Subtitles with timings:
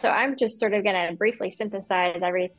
[0.00, 2.56] so I'm just sort of going to briefly synthesize everything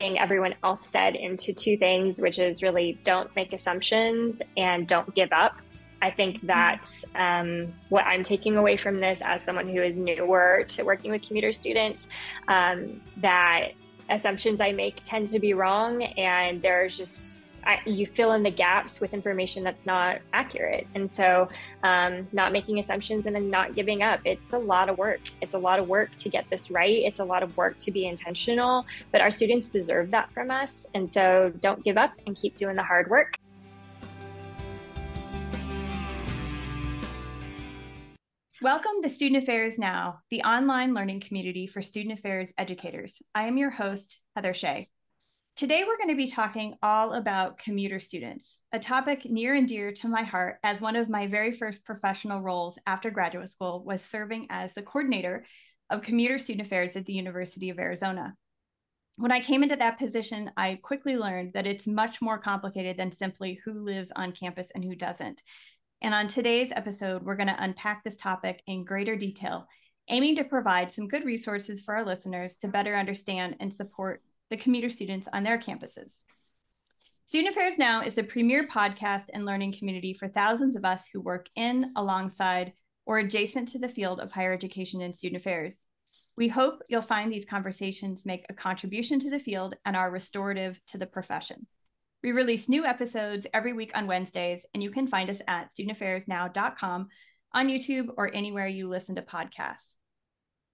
[0.00, 5.32] everyone else said into two things, which is really don't make assumptions and don't give
[5.32, 5.56] up.
[6.00, 6.46] I think mm-hmm.
[6.48, 11.10] that's um, what I'm taking away from this as someone who is newer to working
[11.10, 12.08] with commuter students.
[12.48, 13.72] Um, that
[14.10, 17.41] assumptions I make tend to be wrong, and there's just
[17.86, 20.86] You fill in the gaps with information that's not accurate.
[20.94, 21.48] And so,
[21.82, 24.20] um, not making assumptions and then not giving up.
[24.24, 25.20] It's a lot of work.
[25.40, 27.02] It's a lot of work to get this right.
[27.02, 30.86] It's a lot of work to be intentional, but our students deserve that from us.
[30.94, 33.36] And so, don't give up and keep doing the hard work.
[38.62, 43.20] Welcome to Student Affairs Now, the online learning community for student affairs educators.
[43.34, 44.88] I am your host, Heather Shea.
[45.54, 49.92] Today, we're going to be talking all about commuter students, a topic near and dear
[49.92, 54.02] to my heart as one of my very first professional roles after graduate school was
[54.02, 55.44] serving as the coordinator
[55.90, 58.34] of commuter student affairs at the University of Arizona.
[59.18, 63.12] When I came into that position, I quickly learned that it's much more complicated than
[63.12, 65.42] simply who lives on campus and who doesn't.
[66.00, 69.66] And on today's episode, we're going to unpack this topic in greater detail,
[70.08, 74.22] aiming to provide some good resources for our listeners to better understand and support
[74.52, 76.12] the commuter students on their campuses.
[77.24, 81.22] Student Affairs Now is a premier podcast and learning community for thousands of us who
[81.22, 82.74] work in, alongside,
[83.06, 85.86] or adjacent to the field of higher education and student affairs.
[86.36, 90.78] We hope you'll find these conversations make a contribution to the field and are restorative
[90.88, 91.66] to the profession.
[92.22, 97.08] We release new episodes every week on Wednesdays, and you can find us at studentaffairsnow.com
[97.54, 99.94] on YouTube or anywhere you listen to podcasts.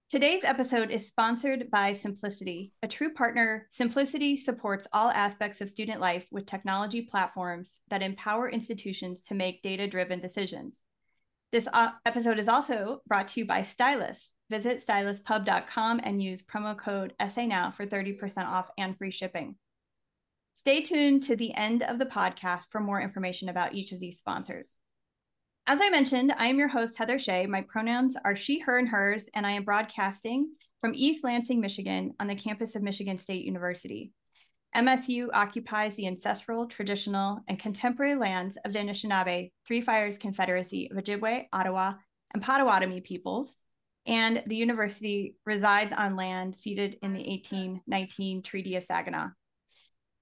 [0.09, 3.67] Today's episode is sponsored by Symplicity, a true partner.
[3.71, 9.61] Symplicity supports all aspects of student life with technology platforms that empower institutions to make
[9.61, 10.79] data driven decisions.
[11.51, 14.31] This uh, episode is also brought to you by Stylus.
[14.49, 19.57] Visit styluspub.com and use promo code SANOW for 30% off and free shipping.
[20.55, 24.17] Stay tuned to the end of the podcast for more information about each of these
[24.17, 24.75] sponsors.
[25.69, 27.45] As I mentioned, I am your host, Heather Shea.
[27.45, 30.49] My pronouns are she, her, and hers, and I am broadcasting
[30.81, 34.11] from East Lansing, Michigan, on the campus of Michigan State University.
[34.75, 40.97] MSU occupies the ancestral, traditional, and contemporary lands of the Anishinaabe, Three Fires Confederacy of
[40.97, 41.93] Ojibwe, Ottawa,
[42.33, 43.55] and Potawatomi peoples,
[44.07, 49.27] and the university resides on land ceded in the 1819 Treaty of Saginaw.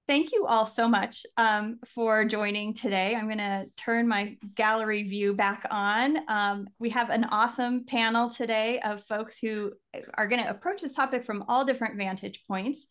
[0.07, 3.13] Thank you all so much um, for joining today.
[3.13, 6.19] I'm going to turn my gallery view back on.
[6.29, 9.73] Um, we have an awesome panel today of folks who
[10.17, 12.87] are going to approach this topic from all different vantage points.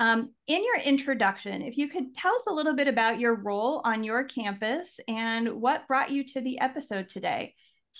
[0.00, 3.80] Um, in your introduction, if you could tell us a little bit about your role
[3.84, 7.54] on your campus and what brought you to the episode today.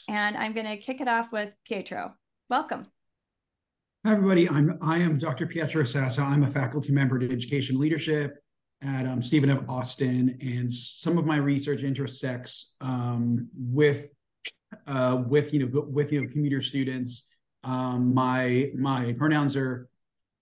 [0.08, 2.14] And I'm going to kick it off with Pietro.
[2.50, 2.82] Welcome.
[4.04, 4.48] Hi, everybody.
[4.48, 5.46] I'm I am Dr.
[5.46, 6.24] Pietro Sasso.
[6.24, 8.42] I'm a faculty member at Education Leadership
[8.82, 9.60] at um, Stephen F.
[9.68, 14.08] Austin, and some of my research intersects um, with
[14.86, 17.32] uh, with you know with you know commuter students.
[17.64, 19.88] Um, my my pronouns are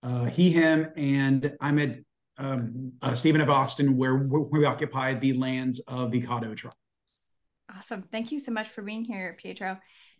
[0.03, 1.97] uh, he him, and I'm at
[2.37, 3.49] um, uh, Stephen F.
[3.49, 6.75] Austin, where, where we occupied the lands of the Caddo tribe.
[7.75, 8.03] Awesome!
[8.11, 9.79] Thank you so much for being here, Pietro.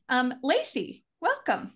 [0.10, 1.74] Um, Lacey, welcome.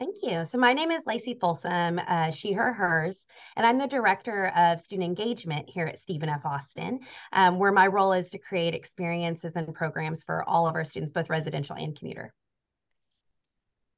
[0.00, 0.44] Thank you.
[0.44, 3.14] So my name is Lacey Folsom, uh, she, her, hers,
[3.56, 6.44] and I'm the Director of Student Engagement here at Stephen F.
[6.44, 7.00] Austin,
[7.32, 11.12] um, where my role is to create experiences and programs for all of our students,
[11.12, 12.32] both residential and commuter.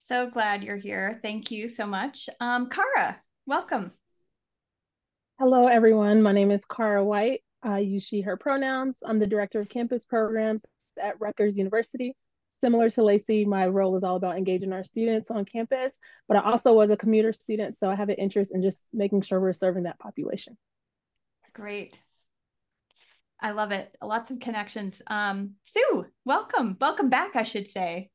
[0.06, 1.18] So glad you're here.
[1.22, 2.28] Thank you so much.
[2.38, 3.92] Um, Cara, welcome.
[5.38, 6.22] Hello, everyone.
[6.22, 7.40] My name is Cara White.
[7.62, 8.98] I use she, her pronouns.
[9.04, 10.64] I'm the Director of Campus Programs
[11.02, 12.14] at Rutgers University
[12.58, 16.40] similar to Lacey, my role is all about engaging our students on campus, but I
[16.40, 19.52] also was a commuter student, so I have an interest in just making sure we're
[19.52, 20.56] serving that population.
[21.52, 21.98] Great.
[23.40, 23.94] I love it.
[24.02, 25.00] Lots of connections.
[25.06, 26.76] Um, Sue, welcome.
[26.80, 28.10] Welcome back, I should say.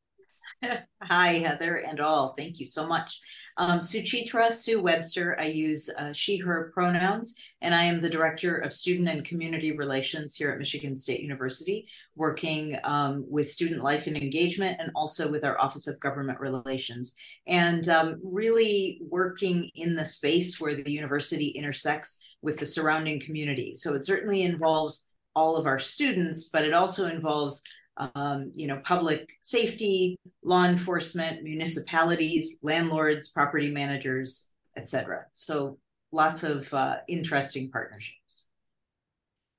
[1.03, 2.33] Hi, Heather and all.
[2.33, 3.19] Thank you so much.
[3.57, 5.35] Um, Suchitra Sue Webster.
[5.39, 9.71] I use uh, she, her pronouns, and I am the Director of Student and Community
[9.71, 15.31] Relations here at Michigan State University, working um, with student life and engagement and also
[15.31, 17.15] with our Office of Government Relations,
[17.47, 23.75] and um, really working in the space where the university intersects with the surrounding community.
[23.75, 25.05] So it certainly involves
[25.35, 27.63] all of our students, but it also involves
[27.97, 35.25] um, you know, public safety, law enforcement, municipalities, landlords, property managers, etc.
[35.33, 35.77] So
[36.11, 38.47] lots of uh, interesting partnerships.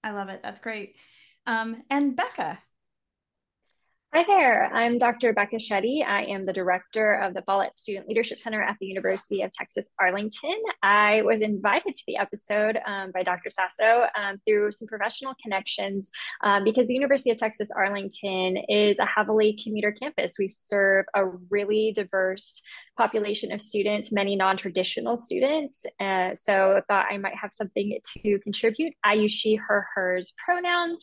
[0.02, 0.42] I love it.
[0.42, 0.96] That's great.
[1.46, 2.58] Um, and Becca.
[4.14, 5.32] Hi there, I'm Dr.
[5.32, 6.06] Becca Shetty.
[6.06, 9.88] I am the director of the Follett Student Leadership Center at the University of Texas
[9.98, 10.54] Arlington.
[10.82, 13.48] I was invited to the episode um, by Dr.
[13.48, 16.10] Sasso um, through some professional connections
[16.44, 20.34] um, because the University of Texas Arlington is a heavily commuter campus.
[20.38, 22.60] We serve a really diverse
[22.96, 25.84] population of students, many non-traditional students.
[26.00, 28.92] Uh, so I thought I might have something to contribute.
[29.04, 31.02] I use she, her, hers pronouns.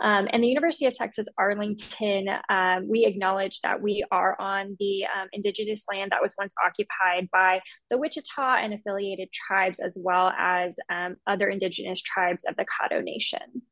[0.00, 5.04] Um, and the University of Texas Arlington, um, we acknowledge that we are on the
[5.04, 7.60] um, indigenous land that was once occupied by
[7.90, 13.02] the Wichita and affiliated tribes, as well as um, other indigenous tribes of the Caddo
[13.02, 13.62] Nation.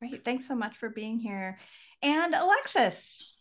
[0.00, 1.58] Great, thanks so much for being here.
[2.02, 3.39] And Alexis.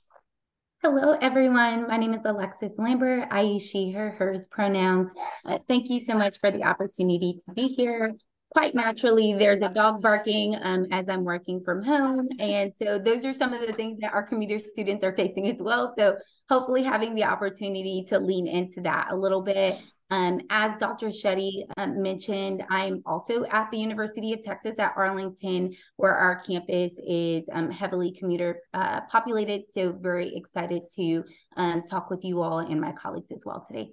[0.81, 1.89] Hello, everyone.
[1.89, 3.27] My name is Alexis Lambert.
[3.31, 5.11] I she, her, hers pronouns.
[5.43, 8.15] Uh, thank you so much for the opportunity to be here.
[8.51, 12.29] Quite naturally, there's a dog barking um, as I'm working from home.
[12.39, 15.61] And so those are some of the things that our commuter students are facing as
[15.61, 15.93] well.
[15.97, 16.15] So
[16.49, 19.75] hopefully having the opportunity to lean into that a little bit
[20.09, 21.07] um, as Dr.
[21.07, 26.93] Shetty um, mentioned, I'm also at the University of Texas at Arlington, where our campus
[27.05, 29.71] is um, heavily commuter uh, populated.
[29.71, 31.23] So, very excited to
[31.57, 33.91] um, talk with you all and my colleagues as well today.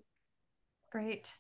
[0.91, 1.31] Great.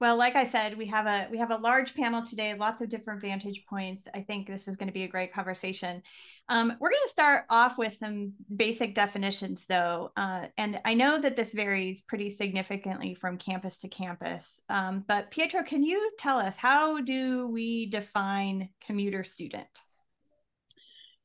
[0.00, 2.88] Well, like I said, we have a we have a large panel today, lots of
[2.88, 4.06] different vantage points.
[4.14, 6.02] I think this is going to be a great conversation.
[6.48, 11.20] Um, we're going to start off with some basic definitions, though, uh, and I know
[11.20, 14.60] that this varies pretty significantly from campus to campus.
[14.68, 19.66] Um, but Pietro, can you tell us how do we define commuter student?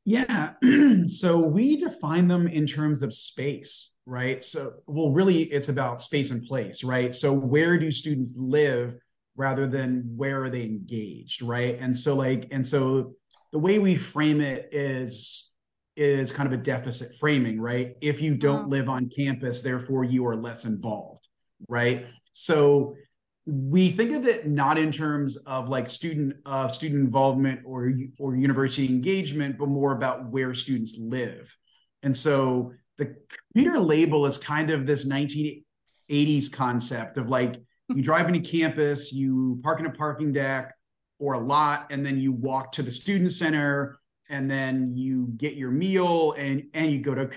[0.06, 0.54] Yeah.
[1.08, 4.44] so we define them in terms of space, right?
[4.44, 7.16] So, well, really, it's about space and place, right?
[7.16, 8.96] So, where do students live
[9.36, 11.78] rather than where are they engaged, right?
[11.80, 13.14] And so, like, and so
[13.52, 15.52] the way we frame it is
[15.96, 17.96] is kind of a deficit framing, right?
[18.02, 18.70] If you don't uh-huh.
[18.70, 21.28] live on campus, therefore you are less involved,
[21.70, 22.08] right?
[22.32, 22.96] So
[23.46, 28.36] we think of it not in terms of like student uh, student involvement or or
[28.36, 31.56] university engagement, but more about where students live.
[32.04, 33.16] And so the
[33.54, 37.56] commuter label is kind of this 1980s concept of like
[37.90, 40.74] you drive into campus, you park in a parking deck
[41.20, 43.98] or a lot, and then you walk to the student center,
[44.30, 47.30] and then you get your meal and and you go to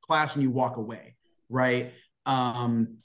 [0.00, 1.16] class and you walk away,
[1.50, 1.92] right?
[2.24, 2.96] Um,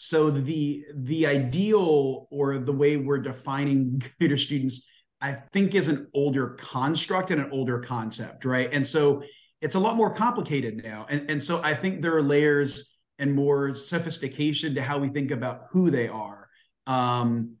[0.00, 4.88] so the the ideal or the way we're defining commuter students
[5.20, 8.70] i think is an older construct and an older concept right?
[8.72, 9.22] And so
[9.60, 11.04] it's a lot more complicated now.
[11.10, 15.30] And, and so i think there are layers and more sophistication to how we think
[15.30, 16.48] about who they are.
[16.86, 17.56] Um,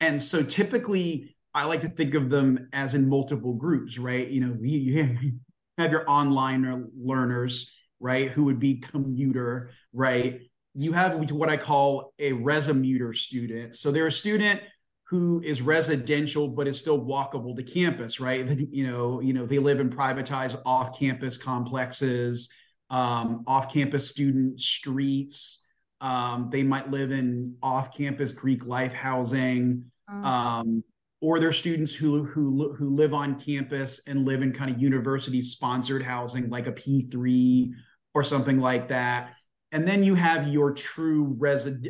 [0.00, 4.26] and so typically i like to think of them as in multiple groups right?
[4.28, 5.32] You know you
[5.76, 8.30] have your online learners right?
[8.30, 10.40] Who would be commuter right
[10.74, 13.76] you have what I call a resomuter student.
[13.76, 14.60] So they're a student
[15.04, 18.48] who is residential but is still walkable to campus, right?
[18.72, 22.50] You know, you know, they live in privatized off-campus complexes,
[22.88, 25.66] um, off-campus student streets.
[26.00, 29.84] Um, they might live in off-campus Greek life housing.
[30.10, 30.24] Mm.
[30.24, 30.84] Um,
[31.20, 35.40] or they're students who who who live on campus and live in kind of university
[35.40, 37.70] sponsored housing like a P3
[38.12, 39.34] or something like that
[39.72, 41.38] and then you have your true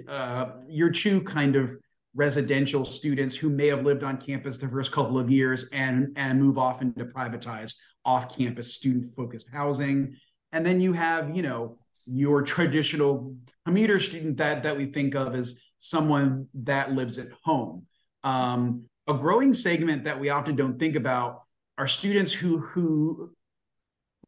[0.09, 1.77] uh, your true kind of
[2.15, 6.41] residential students who may have lived on campus the first couple of years and and
[6.41, 10.15] move off into privatized off-campus student-focused housing,
[10.53, 13.37] and then you have you know your traditional
[13.67, 17.87] commuter student that that we think of as someone that lives at home.
[18.23, 21.43] Um, a growing segment that we often don't think about
[21.79, 23.33] are students who who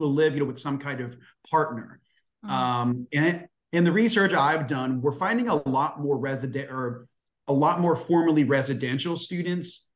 [0.01, 1.17] live you know with some kind of
[1.49, 2.01] partner
[2.45, 2.51] Mm-hmm.
[2.51, 7.07] Um, and in the research I've done, we're finding a lot more resident or
[7.49, 9.91] a lot more formally residential students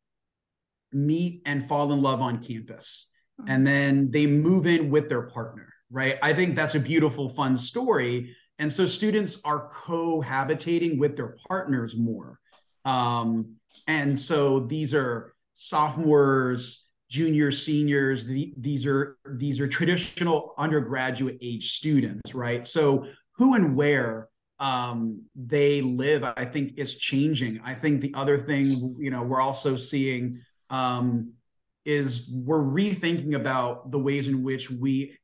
[0.93, 3.13] meet and fall in love on campus.
[3.41, 3.51] Mm-hmm.
[3.51, 6.19] And then they move in with their partner, right?
[6.23, 8.35] I think that's a beautiful, fun story.
[8.59, 12.41] And so students are cohabitating with their partners more.
[12.85, 18.25] Um, and so these are sophomores, juniors, seniors.
[18.25, 22.67] The, these are these are traditional undergraduate age students, right?
[22.67, 27.61] So who and where um, they live, I think, is changing.
[27.65, 31.33] I think the other thing, you know, we're also seeing um,
[31.85, 35.17] is we're rethinking about the ways in which we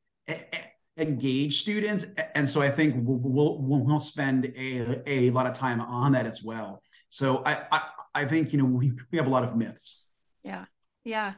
[0.97, 5.81] engage students, and so I think we'll we'll, we'll spend a, a lot of time
[5.81, 6.81] on that as well.
[7.09, 7.81] So I, I
[8.15, 10.07] I think you know we we have a lot of myths.
[10.43, 10.65] Yeah,
[11.03, 11.33] yeah.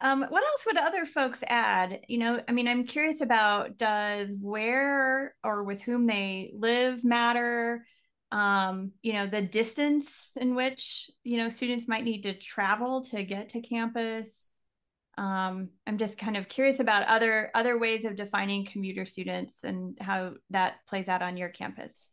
[0.00, 2.00] Um, what else would other folks add?
[2.06, 7.86] You know, I mean, I'm curious about does where or with whom they live matter?
[8.30, 13.22] Um, you know, the distance in which, you know, students might need to travel to
[13.22, 14.50] get to campus.
[15.16, 19.96] Um, I'm just kind of curious about other other ways of defining commuter students and
[19.98, 22.08] how that plays out on your campus.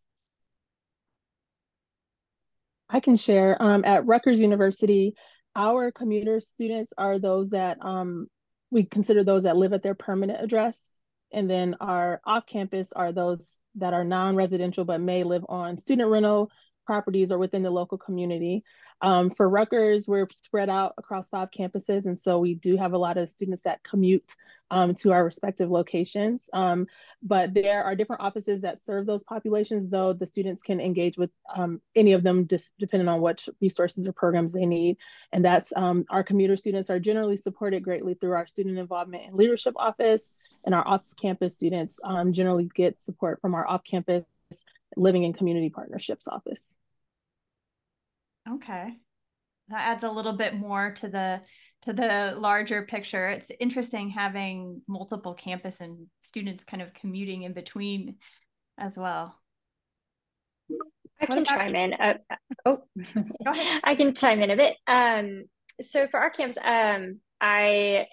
[2.89, 3.61] I can share.
[3.61, 5.15] Um, at Rutgers University,
[5.55, 8.27] our commuter students are those that um,
[8.71, 10.89] we consider those that live at their permanent address.
[11.31, 15.77] And then our off campus are those that are non residential but may live on
[15.77, 16.51] student rental
[16.85, 18.63] properties or within the local community.
[19.03, 22.97] Um, for Rutgers, we're spread out across five campuses, and so we do have a
[22.97, 24.33] lot of students that commute
[24.71, 26.49] um, to our respective locations.
[26.53, 26.87] Um,
[27.21, 31.31] but there are different offices that serve those populations, though the students can engage with
[31.53, 34.95] um, any of them just depending on what resources or programs they need.
[35.33, 39.35] And that's um, our commuter students are generally supported greatly through our student involvement and
[39.35, 40.31] leadership office,
[40.65, 44.23] and our off-campus students um, generally get support from our off-campus
[44.95, 46.79] living and community partnerships office.
[48.49, 48.97] Okay.
[49.69, 51.41] That adds a little bit more to the
[51.83, 53.29] to the larger picture.
[53.29, 58.17] It's interesting having multiple campus and students kind of commuting in between
[58.77, 59.35] as well.
[61.21, 61.93] I can chime in.
[61.93, 62.13] Uh,
[62.65, 62.83] oh,
[63.83, 64.77] I can chime in a bit.
[64.87, 65.45] Um,
[65.79, 68.07] so for our camps, um, I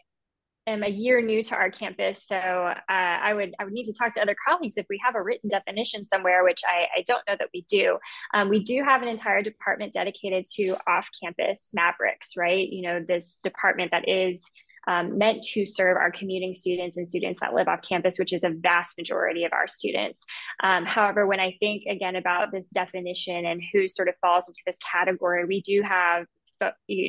[0.71, 3.93] am a year new to our campus, so uh, I would I would need to
[3.93, 7.23] talk to other colleagues if we have a written definition somewhere, which I, I don't
[7.29, 7.99] know that we do.
[8.35, 12.69] Um, we do have an entire department dedicated to off-campus Mavericks, right?
[12.69, 14.51] You know, this department that is
[14.89, 18.45] um, meant to serve our commuting students and students that live off campus, which is
[18.45, 20.25] a vast majority of our students.
[20.63, 24.61] Um, however, when I think again about this definition and who sort of falls into
[24.67, 26.27] this category, we do have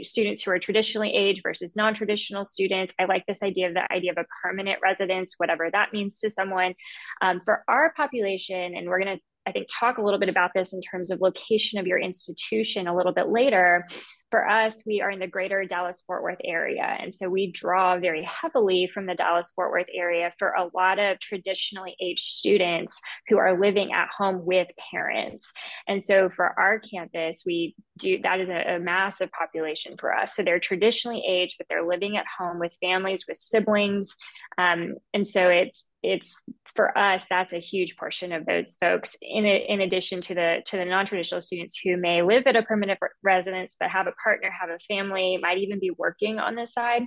[0.03, 2.93] students who are traditionally aged versus non-traditional students.
[2.99, 6.29] I like this idea of the idea of a permanent residence, whatever that means to
[6.29, 6.73] someone.
[7.21, 10.51] Um, for our population, and we're going to I think talk a little bit about
[10.53, 13.85] this in terms of location of your institution a little bit later
[14.31, 16.97] for us, we are in the greater Dallas Fort Worth area.
[16.99, 20.97] And so we draw very heavily from the Dallas Fort Worth area for a lot
[20.97, 25.51] of traditionally aged students who are living at home with parents.
[25.87, 30.33] And so for our campus, we do that is a, a massive population for us.
[30.33, 34.15] So they're traditionally aged, but they're living at home with families, with siblings.
[34.57, 36.35] Um, and so it's it's
[36.75, 40.77] for us that's a huge portion of those folks in in addition to the to
[40.77, 44.69] the non-traditional students who may live at a permanent residence but have a partner, have
[44.69, 47.03] a family, might even be working on this side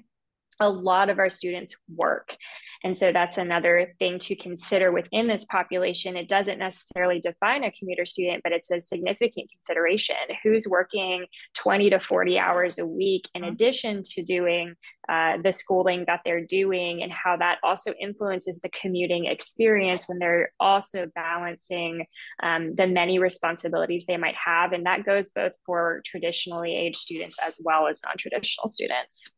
[0.60, 2.36] a lot of our students work.
[2.82, 6.16] And so that's another thing to consider within this population.
[6.16, 10.16] It doesn't necessarily define a commuter student, but it's a significant consideration.
[10.42, 13.52] Who's working 20 to 40 hours a week in mm-hmm.
[13.52, 14.74] addition to doing
[15.08, 20.18] uh, the schooling that they're doing, and how that also influences the commuting experience when
[20.18, 22.06] they're also balancing
[22.42, 24.72] um, the many responsibilities they might have.
[24.72, 29.30] And that goes both for traditionally aged students as well as non traditional students.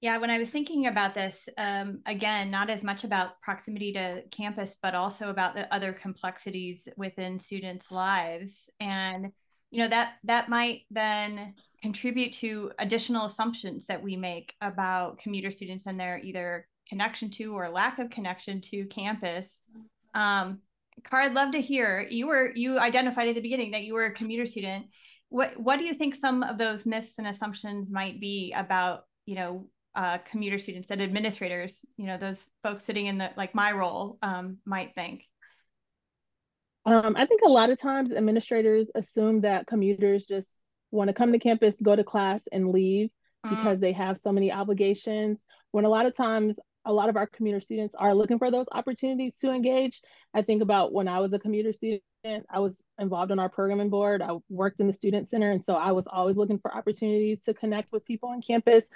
[0.00, 4.22] Yeah, when I was thinking about this, um, again, not as much about proximity to
[4.30, 9.32] campus, but also about the other complexities within students' lives, and
[9.70, 15.50] you know that that might then contribute to additional assumptions that we make about commuter
[15.50, 19.58] students and their either connection to or lack of connection to campus.
[20.14, 20.60] Um,
[21.04, 24.06] Car, I'd love to hear you were you identified at the beginning that you were
[24.06, 24.86] a commuter student.
[25.28, 29.34] What what do you think some of those myths and assumptions might be about you
[29.34, 33.72] know uh, commuter students that administrators, you know, those folks sitting in the like my
[33.72, 35.24] role um, might think?
[36.86, 41.32] Um, I think a lot of times administrators assume that commuters just want to come
[41.32, 43.10] to campus, go to class, and leave
[43.46, 43.50] mm.
[43.50, 45.44] because they have so many obligations.
[45.72, 48.66] When a lot of times, a lot of our commuter students are looking for those
[48.72, 50.00] opportunities to engage.
[50.32, 53.90] I think about when I was a commuter student, I was involved on our programming
[53.90, 54.22] board.
[54.22, 55.50] I worked in the student center.
[55.50, 58.88] And so I was always looking for opportunities to connect with people on campus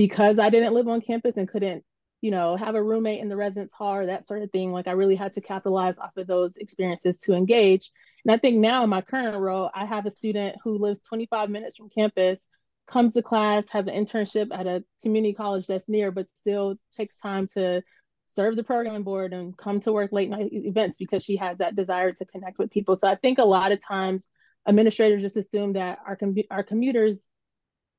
[0.00, 1.84] because I didn't live on campus and couldn't,
[2.22, 4.72] you know, have a roommate in the residence hall or that sort of thing.
[4.72, 7.90] Like I really had to capitalize off of those experiences to engage.
[8.24, 11.50] And I think now in my current role, I have a student who lives 25
[11.50, 12.48] minutes from campus,
[12.86, 17.18] comes to class, has an internship at a community college that's near, but still takes
[17.18, 17.82] time to
[18.24, 21.76] serve the programming board and come to work late night events because she has that
[21.76, 22.98] desire to connect with people.
[22.98, 24.30] So I think a lot of times
[24.66, 27.28] administrators just assume that our com- our commuters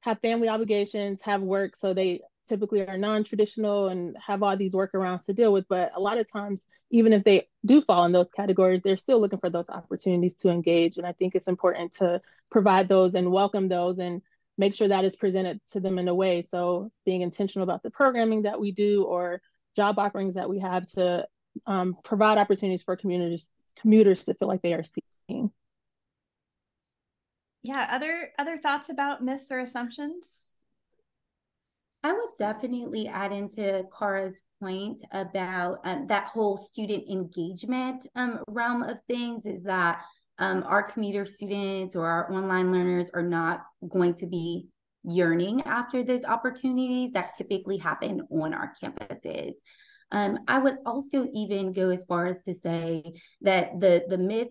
[0.02, 5.26] have family obligations, have work, so they typically are non-traditional and have all these workarounds
[5.26, 5.68] to deal with.
[5.68, 9.22] But a lot of times, even if they do fall in those categories, they're still
[9.22, 10.98] looking for those opportunities to engage.
[10.98, 14.22] And I think it's important to provide those and welcome those and
[14.58, 16.42] make sure that is presented to them in a way.
[16.42, 19.42] So being intentional about the programming that we do or
[19.76, 21.28] job offerings that we have to
[21.66, 25.52] um, provide opportunities for communities commuters to feel like they are seen.
[27.64, 30.48] Yeah, other other thoughts about myths or assumptions?
[32.04, 38.82] I would definitely add into Cara's point about um, that whole student engagement um, realm
[38.82, 40.02] of things is that
[40.40, 44.66] um, our commuter students or our online learners are not going to be
[45.04, 49.54] yearning after those opportunities that typically happen on our campuses.
[50.12, 53.04] Um, I would also even go as far as to say
[53.42, 54.50] that the the myth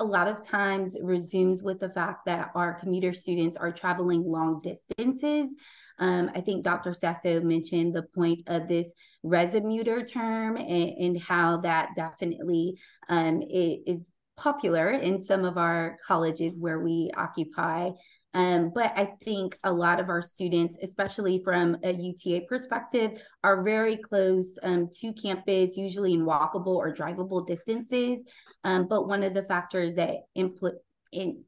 [0.00, 4.60] a lot of times resumes with the fact that our commuter students are traveling long
[4.60, 5.56] distances.
[5.98, 6.94] Um, I think Dr.
[6.94, 8.92] Sasso mentioned the point of this
[9.24, 12.78] resomuter term and, and how that definitely
[13.08, 17.90] um, is popular in some of our colleges where we occupy.
[18.38, 23.64] Um, but I think a lot of our students, especially from a UTA perspective, are
[23.64, 28.24] very close um, to campus, usually in walkable or drivable distances.
[28.62, 30.78] Um, but one of the factors that impl-
[31.10, 31.42] in,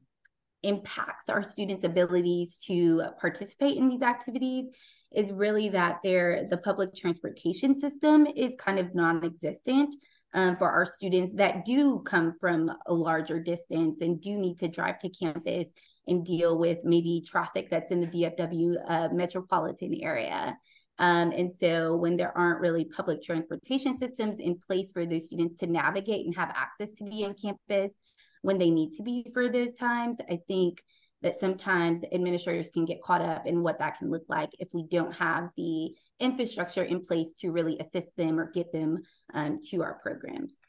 [0.63, 4.69] impacts our students' abilities to participate in these activities
[5.15, 9.95] is really that their the public transportation system is kind of non-existent
[10.33, 14.67] um, for our students that do come from a larger distance and do need to
[14.67, 15.69] drive to campus
[16.07, 20.57] and deal with maybe traffic that's in the DFW uh, metropolitan area.
[20.99, 25.55] Um, and so when there aren't really public transportation systems in place for those students
[25.55, 27.93] to navigate and have access to be on campus
[28.41, 30.81] when they need to be for those times, I think
[31.21, 34.87] that sometimes administrators can get caught up in what that can look like if we
[34.89, 38.99] don't have the infrastructure in place to really assist them or get them
[39.33, 40.59] um, to our programs.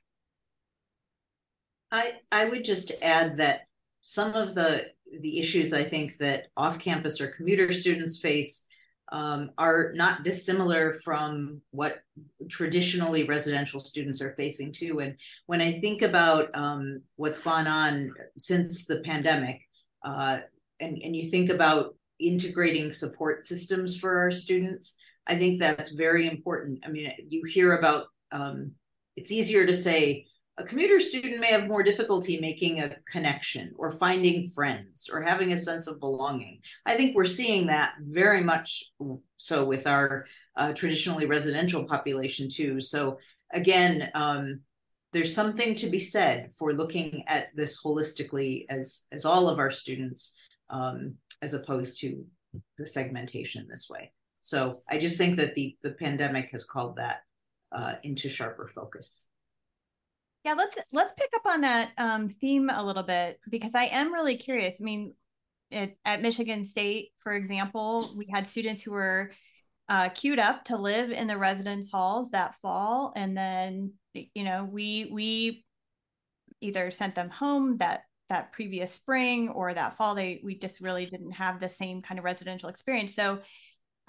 [1.90, 3.62] I, I would just add that
[4.02, 4.90] some of the
[5.20, 8.66] the issues I think that off campus or commuter students face
[9.10, 12.00] um, are not dissimilar from what
[12.48, 15.00] traditionally residential students are facing too.
[15.00, 15.16] And
[15.46, 19.60] when I think about um, what's gone on since the pandemic,
[20.02, 20.38] uh,
[20.80, 26.26] and, and you think about integrating support systems for our students, I think that's very
[26.26, 26.82] important.
[26.84, 28.72] I mean, you hear about um,
[29.14, 30.26] it's easier to say
[30.58, 35.52] a commuter student may have more difficulty making a connection or finding friends or having
[35.52, 36.60] a sense of belonging.
[36.84, 38.84] I think we're seeing that very much
[39.38, 42.80] so with our uh, traditionally residential population too.
[42.80, 43.18] So
[43.52, 44.60] again, um,
[45.12, 49.70] there's something to be said for looking at this holistically as as all of our
[49.70, 50.36] students,
[50.70, 52.24] um, as opposed to
[52.76, 54.12] the segmentation this way.
[54.40, 57.20] So I just think that the the pandemic has called that
[57.70, 59.28] uh, into sharper focus.
[60.44, 64.12] Yeah, let's let's pick up on that um, theme a little bit because I am
[64.12, 64.78] really curious.
[64.80, 65.14] I mean,
[65.70, 69.30] it, at Michigan State, for example, we had students who were
[69.88, 74.64] uh, queued up to live in the residence halls that fall, and then you know
[74.64, 75.64] we we
[76.60, 80.16] either sent them home that that previous spring or that fall.
[80.16, 83.14] They we just really didn't have the same kind of residential experience.
[83.14, 83.40] So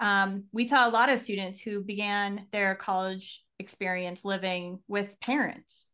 [0.00, 5.86] um, we saw a lot of students who began their college experience living with parents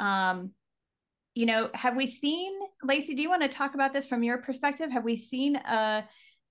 [0.00, 0.50] um,
[1.34, 4.38] you know, have we seen, Lacey, do you want to talk about this from your
[4.38, 4.90] perspective?
[4.90, 6.04] Have we seen a,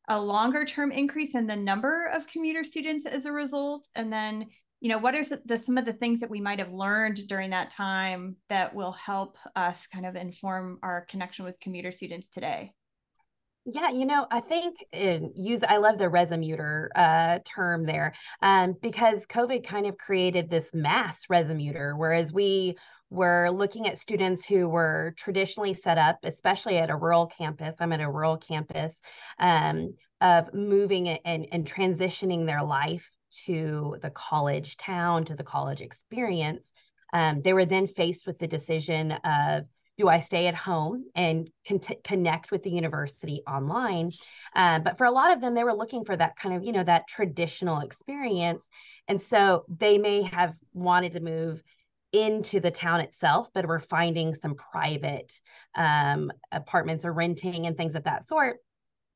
[0.07, 3.88] a longer term increase in the number of commuter students as a result?
[3.95, 4.47] And then,
[4.79, 7.49] you know, what are the, some of the things that we might have learned during
[7.49, 12.71] that time that will help us kind of inform our connection with commuter students today?
[13.65, 19.25] Yeah, you know, I think use I love the resomuter uh, term there um, because
[19.25, 22.77] COVID kind of created this mass resomuter, whereas we
[23.10, 27.76] we're looking at students who were traditionally set up, especially at a rural campus.
[27.80, 28.93] I'm at a rural campus
[29.39, 33.10] um, of moving and, and transitioning their life
[33.45, 36.72] to the college town, to the college experience.
[37.13, 39.65] Um, they were then faced with the decision of
[39.98, 44.12] do I stay at home and con- connect with the university online?
[44.56, 46.72] Uh, but for a lot of them, they were looking for that kind of, you
[46.72, 48.65] know, that traditional experience.
[49.10, 51.62] And so they may have wanted to move
[52.12, 55.32] into the town itself, but we're finding some private
[55.76, 58.58] um, apartments or renting and things of that sort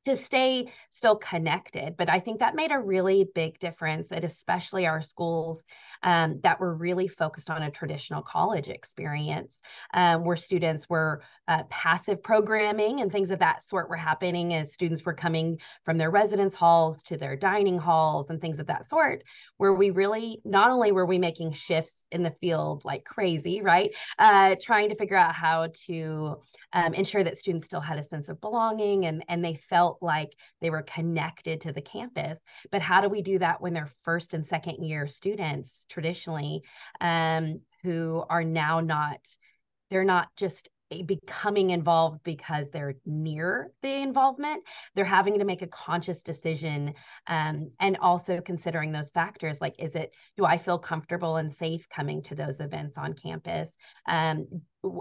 [0.04, 1.96] to stay still connected.
[1.96, 5.62] But I think that made a really big difference at especially our schools
[6.04, 9.60] um, that were really focused on a traditional college experience
[9.94, 14.72] um, where students were uh, passive programming and things of that sort were happening as
[14.72, 18.88] students were coming from their residence halls to their dining halls and things of that
[18.88, 19.24] sort
[19.56, 23.94] where we really not only were we making shifts in the field like crazy right
[24.18, 26.36] uh, trying to figure out how to
[26.72, 30.34] um, ensure that students still had a sense of belonging and and they felt like
[30.60, 32.38] they were connected to the campus
[32.70, 36.62] but how do we do that when they're first and second year students traditionally
[37.00, 39.20] um, who are now not
[39.90, 40.68] they're not just
[41.06, 44.62] becoming involved because they're near the involvement.
[44.94, 46.94] They're having to make a conscious decision
[47.26, 51.88] um, and also considering those factors like is it do i feel comfortable and safe
[51.88, 53.70] coming to those events on campus?
[54.06, 54.46] Um,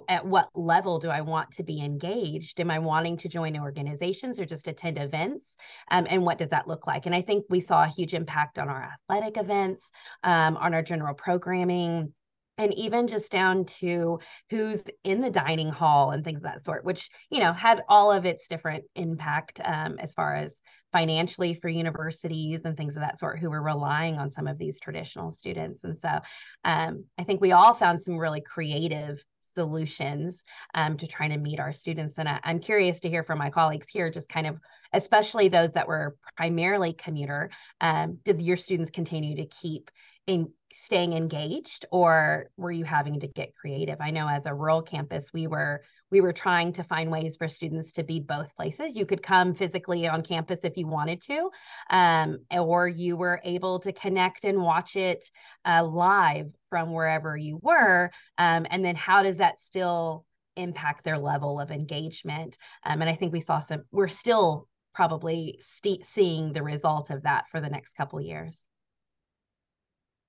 [0.07, 2.59] at what level do i want to be engaged?
[2.59, 5.55] Am i wanting to join organizations or just attend events?
[5.91, 7.05] Um, and what does that look like?
[7.05, 9.85] And i think we saw a huge impact on our athletic events
[10.23, 12.13] um, on our general programming
[12.57, 14.19] and even just down to
[14.51, 18.11] who's in the dining hall and things of that sort which you know had all
[18.11, 20.51] of its different impact um, as far as
[20.91, 24.79] financially for universities and things of that sort who were relying on some of these
[24.79, 25.83] traditional students.
[25.83, 26.19] And so
[26.63, 29.21] um, i think we all found some really creative
[29.53, 30.35] solutions
[30.73, 32.17] um, to trying to meet our students.
[32.17, 34.57] And I, i'm curious to hear from my colleagues here just kind of
[34.93, 37.49] especially those that were primarily commuter
[37.81, 39.89] um, did your students continue to keep
[40.27, 43.97] in staying engaged or were you having to get creative?
[43.99, 45.83] I know as a rural campus we were
[46.13, 48.95] we were trying to find ways for students to be both places.
[48.95, 51.49] You could come physically on campus if you wanted to
[51.89, 55.25] um, or you were able to connect and watch it
[55.65, 60.23] uh, live from wherever you were um, and then how does that still
[60.55, 62.55] impact their level of engagement?
[62.85, 67.23] Um, and i think we saw some we're still probably st- seeing the result of
[67.23, 68.55] that for the next couple years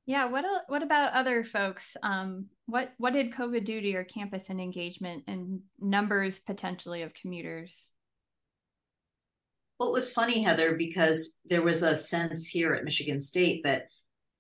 [0.06, 0.26] yeah.
[0.26, 1.96] What what about other folks?
[2.02, 7.14] Um, what what did COVID do to your campus and engagement and numbers potentially of
[7.14, 7.88] commuters?
[9.78, 13.88] Well, it was funny, Heather, because there was a sense here at Michigan State that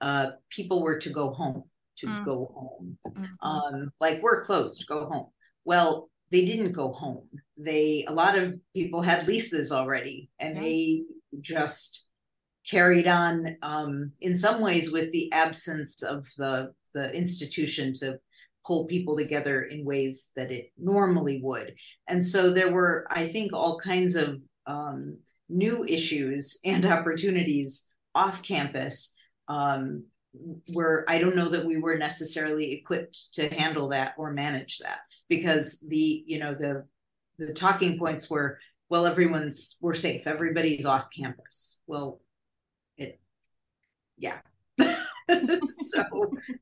[0.00, 1.64] uh, people were to go home,
[1.98, 2.24] to mm.
[2.24, 2.98] go home.
[3.06, 3.46] Mm-hmm.
[3.46, 5.26] Um, like we're closed, go home.
[5.64, 7.28] Well, they didn't go home.
[7.56, 10.62] They a lot of people had leases already, and yeah.
[10.62, 11.02] they
[11.40, 12.03] just
[12.68, 18.18] carried on um, in some ways with the absence of the the institution to
[18.64, 21.74] pull people together in ways that it normally would.
[22.08, 28.42] And so there were i think all kinds of um, new issues and opportunities off
[28.42, 29.14] campus
[29.48, 30.04] um,
[30.72, 35.00] where i don't know that we were necessarily equipped to handle that or manage that
[35.28, 36.84] because the you know the
[37.38, 40.26] the talking points were well everyone's we're safe.
[40.26, 41.80] Everybody's off campus.
[41.86, 42.20] Well
[44.18, 44.38] yeah.
[45.66, 46.04] So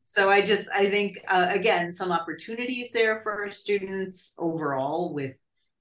[0.05, 5.35] so i just i think uh, again some opportunities there for students overall with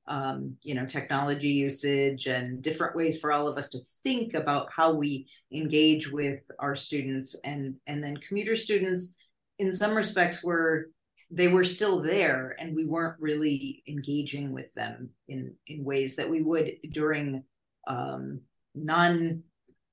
[0.08, 4.70] um, you know technology usage and different ways for all of us to think about
[4.76, 7.36] how we engage with our students.
[7.44, 9.16] And and then commuter students
[9.60, 10.90] in some respects were
[11.30, 16.30] they were still there and we weren't really engaging with them in in ways that
[16.30, 17.44] we would during
[17.88, 18.42] um,
[18.76, 19.44] non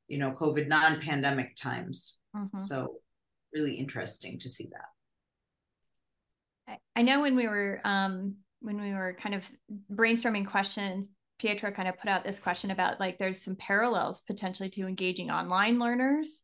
[0.09, 2.19] you know covid non-pandemic times.
[2.37, 2.61] Mm-hmm.
[2.61, 2.97] so
[3.55, 4.69] really interesting to see
[6.67, 6.79] that.
[6.95, 9.51] I know when we were um when we were kind of
[9.93, 14.69] brainstorming questions pietro kind of put out this question about like there's some parallels potentially
[14.71, 16.43] to engaging online learners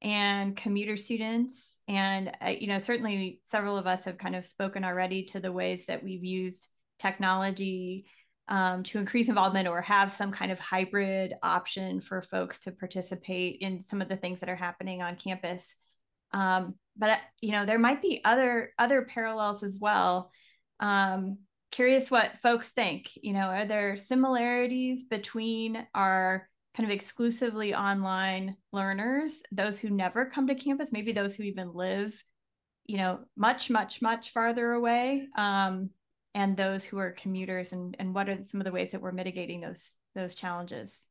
[0.00, 1.80] and commuter students.
[1.88, 5.52] And uh, you know certainly several of us have kind of spoken already to the
[5.52, 6.68] ways that we've used
[6.98, 8.06] technology
[8.48, 13.58] um, to increase involvement or have some kind of hybrid option for folks to participate
[13.60, 15.74] in some of the things that are happening on campus.
[16.32, 20.30] Um, but you know, there might be other other parallels as well.
[20.80, 21.38] Um,
[21.70, 23.10] curious what folks think.
[23.22, 30.26] You know, are there similarities between our kind of exclusively online learners, those who never
[30.26, 32.14] come to campus, maybe those who even live,
[32.86, 35.90] you know, much, much, much farther away, um,
[36.38, 39.10] and those who are commuters and, and what are some of the ways that we're
[39.10, 41.04] mitigating those those challenges?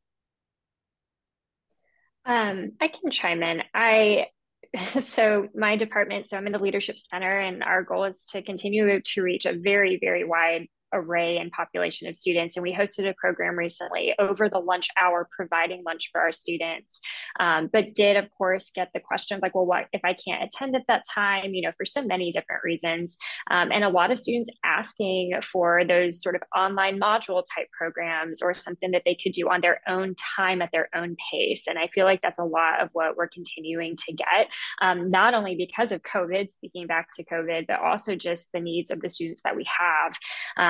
[2.25, 3.61] Um, i can chime in.
[3.73, 4.27] I
[4.99, 9.01] so my department so i'm in the leadership center and our goal is to continue
[9.01, 12.55] to reach a very very wide array and population of students.
[12.55, 16.99] And we hosted a program recently over the lunch hour, providing lunch for our students.
[17.39, 20.43] Um, but did, of course, get the question of like, well, what if I can't
[20.43, 23.17] attend at that time, you know, for so many different reasons.
[23.49, 28.41] Um, and a lot of students asking for those sort of online module type programs
[28.41, 31.65] or something that they could do on their own time at their own pace.
[31.67, 34.47] And I feel like that's a lot of what we're continuing to get,
[34.81, 38.91] um, not only because of COVID, speaking back to COVID, but also just the needs
[38.91, 40.17] of the students that we have.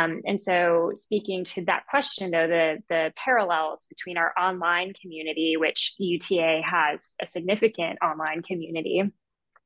[0.08, 5.56] Um, and so, speaking to that question, though, the, the parallels between our online community,
[5.58, 9.04] which UTA has a significant online community,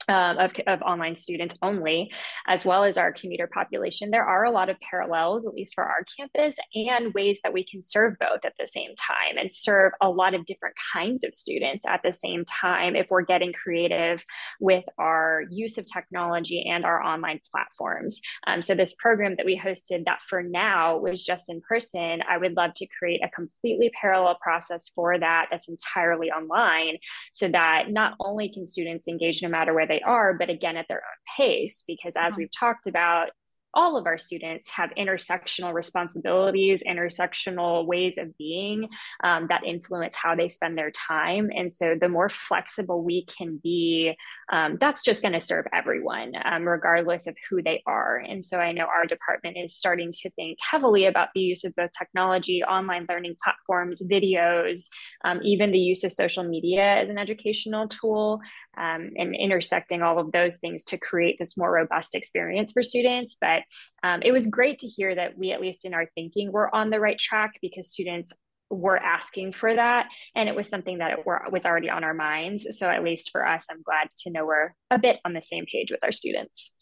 [0.07, 2.11] um, of, of online students only,
[2.47, 5.83] as well as our commuter population, there are a lot of parallels, at least for
[5.83, 9.91] our campus, and ways that we can serve both at the same time and serve
[10.01, 14.25] a lot of different kinds of students at the same time if we're getting creative
[14.59, 18.19] with our use of technology and our online platforms.
[18.47, 22.37] Um, so, this program that we hosted that for now was just in person, I
[22.37, 26.97] would love to create a completely parallel process for that that's entirely online
[27.31, 30.88] so that not only can students engage no matter where they are, but again at
[30.88, 33.30] their own pace, because as we've talked about,
[33.73, 38.89] all of our students have intersectional responsibilities, intersectional ways of being
[39.23, 41.49] um, that influence how they spend their time.
[41.55, 44.15] And so, the more flexible we can be,
[44.51, 48.17] um, that's just going to serve everyone, um, regardless of who they are.
[48.17, 51.75] And so, I know our department is starting to think heavily about the use of
[51.75, 54.88] both technology, online learning platforms, videos,
[55.23, 58.41] um, even the use of social media as an educational tool,
[58.77, 63.38] um, and intersecting all of those things to create this more robust experience for students.
[63.39, 63.61] But
[64.04, 66.89] um, it was great to hear that we, at least in our thinking, were on
[66.89, 68.34] the right track because students
[68.69, 70.08] were asking for that.
[70.36, 72.67] And it was something that it were, was already on our minds.
[72.78, 75.65] So, at least for us, I'm glad to know we're a bit on the same
[75.65, 76.74] page with our students.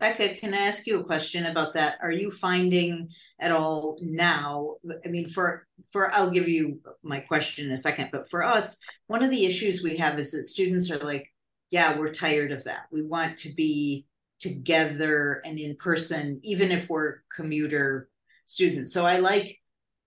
[0.00, 1.98] Becca, can I ask you a question about that?
[2.02, 4.76] Are you finding at all now?
[5.04, 8.78] I mean, for for I'll give you my question in a second, but for us,
[9.08, 11.28] one of the issues we have is that students are like,
[11.70, 12.86] yeah, we're tired of that.
[12.90, 14.06] We want to be
[14.40, 18.08] together and in person even if we're commuter
[18.46, 18.92] students.
[18.92, 19.58] So i like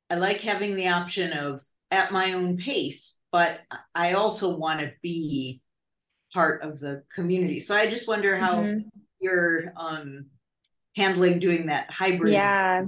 [0.09, 3.61] i like having the option of at my own pace but
[3.95, 5.61] i also want to be
[6.33, 7.59] part of the community.
[7.59, 8.87] So i just wonder how mm-hmm.
[9.19, 10.27] you're um
[10.95, 12.83] handling doing that hybrid yeah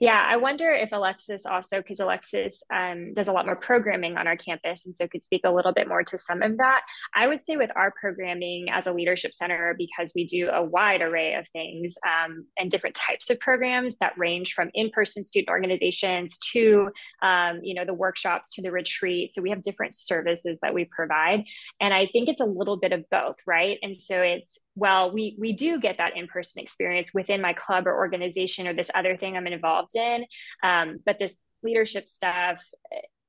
[0.00, 4.26] yeah, I wonder if Alexis also, because Alexis um, does a lot more programming on
[4.26, 6.82] our campus, and so could speak a little bit more to some of that.
[7.14, 11.02] I would say with our programming as a leadership center, because we do a wide
[11.02, 16.38] array of things um, and different types of programs that range from in-person student organizations
[16.52, 16.90] to,
[17.22, 19.32] um, you know, the workshops to the retreat.
[19.32, 21.44] So we have different services that we provide,
[21.80, 23.78] and I think it's a little bit of both, right?
[23.82, 27.94] And so it's well, we we do get that in-person experience within my club or
[27.94, 30.24] organization or this other thing I'm involved in,
[30.62, 32.62] um, but this leadership stuff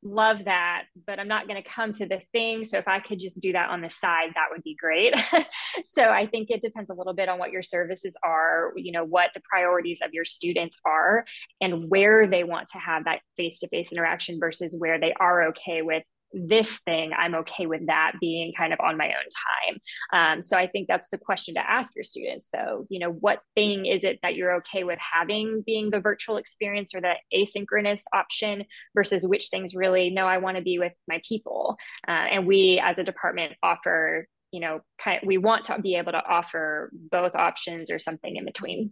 [0.05, 2.63] love that but i'm not going to come to the thing.
[2.63, 5.13] So if i could just do that on the side that would be great.
[5.84, 9.03] So i think it depends a little bit on what your services are you know
[9.03, 11.25] what the priorities of your students are
[11.60, 16.03] and where they want to have that face-to-face interaction versus where they are okay with
[16.36, 19.80] this thing, I'm okay with that being kind of on my own time.
[20.12, 22.86] Um, so I think that's the question to ask your students, though.
[22.89, 26.93] You know, what thing is it that you're okay with having being the virtual experience
[26.93, 31.21] or the asynchronous option versus which things really, no, I want to be with my
[31.28, 31.78] people.
[32.08, 35.95] Uh, and we as a department offer, you know, kind of, we want to be
[35.95, 38.91] able to offer both options or something in between.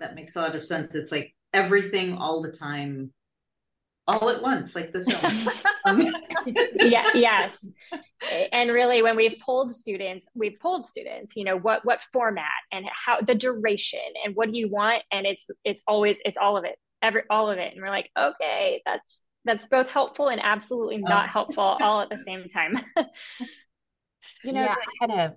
[0.00, 0.94] That makes a lot of sense.
[0.94, 3.12] It's like everything all the time
[4.08, 5.54] all at once, like the film.
[5.86, 6.02] Um,
[6.74, 7.64] yeah, yes.
[8.50, 12.84] And really, when we've polled students, we've polled students, you know, what what format and
[12.92, 15.04] how the duration and what do you want?
[15.12, 17.72] And it's it's always it's all of it, every all of it.
[17.72, 21.32] And we're like, okay, that's that's both helpful and absolutely not oh.
[21.32, 22.80] helpful all at the same time.
[24.42, 24.74] you know, yeah.
[24.98, 25.36] kind of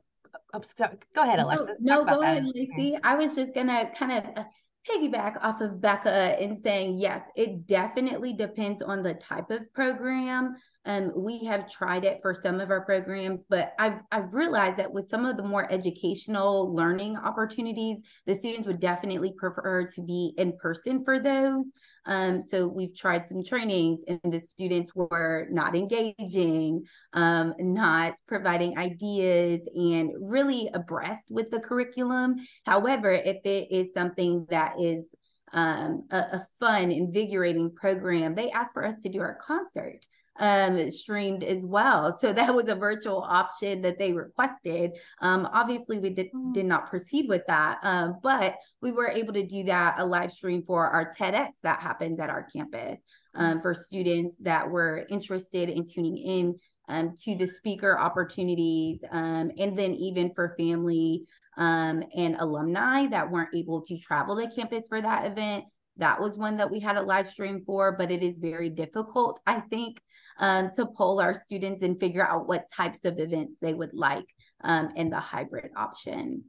[1.14, 1.76] go ahead, Alexa.
[1.80, 2.98] No, no go ahead, Lacey.
[3.04, 4.44] I was just gonna kind of uh,
[4.90, 10.56] piggyback off of Becca in saying, yes, it definitely depends on the type of program.
[10.90, 14.92] Um, we have tried it for some of our programs, but I've, I've realized that
[14.92, 20.34] with some of the more educational learning opportunities, the students would definitely prefer to be
[20.40, 21.72] in person for those.
[22.08, 28.76] Um, so we've tried some trainings and the students were not engaging, um, not providing
[28.80, 32.38] ideas and really abreast with the curriculum.
[32.66, 35.14] However, if it is something that is
[35.54, 40.06] um, a, a, fun, invigorating program, they asked for us to do our concert
[40.40, 42.18] um, streamed as well.
[42.18, 44.92] So that was a virtual option that they requested.
[45.22, 46.54] Um, obviously, we did, mm.
[46.54, 50.32] did not proceed with that, um, but we were able to do that a live
[50.32, 53.04] stream for our TEDx that happens at our campus
[53.36, 59.52] um, for students that were interested in tuning in um, to the speaker opportunities, um,
[59.60, 61.24] and then even for family
[61.58, 65.66] um, and alumni that weren't able to travel to campus for that event.
[65.98, 69.42] That was one that we had a live stream for, but it is very difficult,
[69.46, 70.00] I think,
[70.40, 74.26] um, to poll our students and figure out what types of events they would like
[74.62, 76.46] um, in the hybrid option.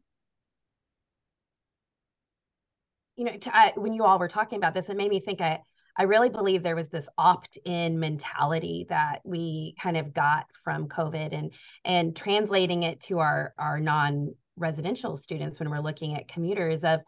[3.17, 5.41] You know, to, I, when you all were talking about this, it made me think
[5.41, 5.61] I,
[5.99, 11.35] I really believe there was this opt-in mentality that we kind of got from COVID
[11.35, 11.53] and
[11.85, 17.01] and translating it to our our non-residential students when we're looking at commuters of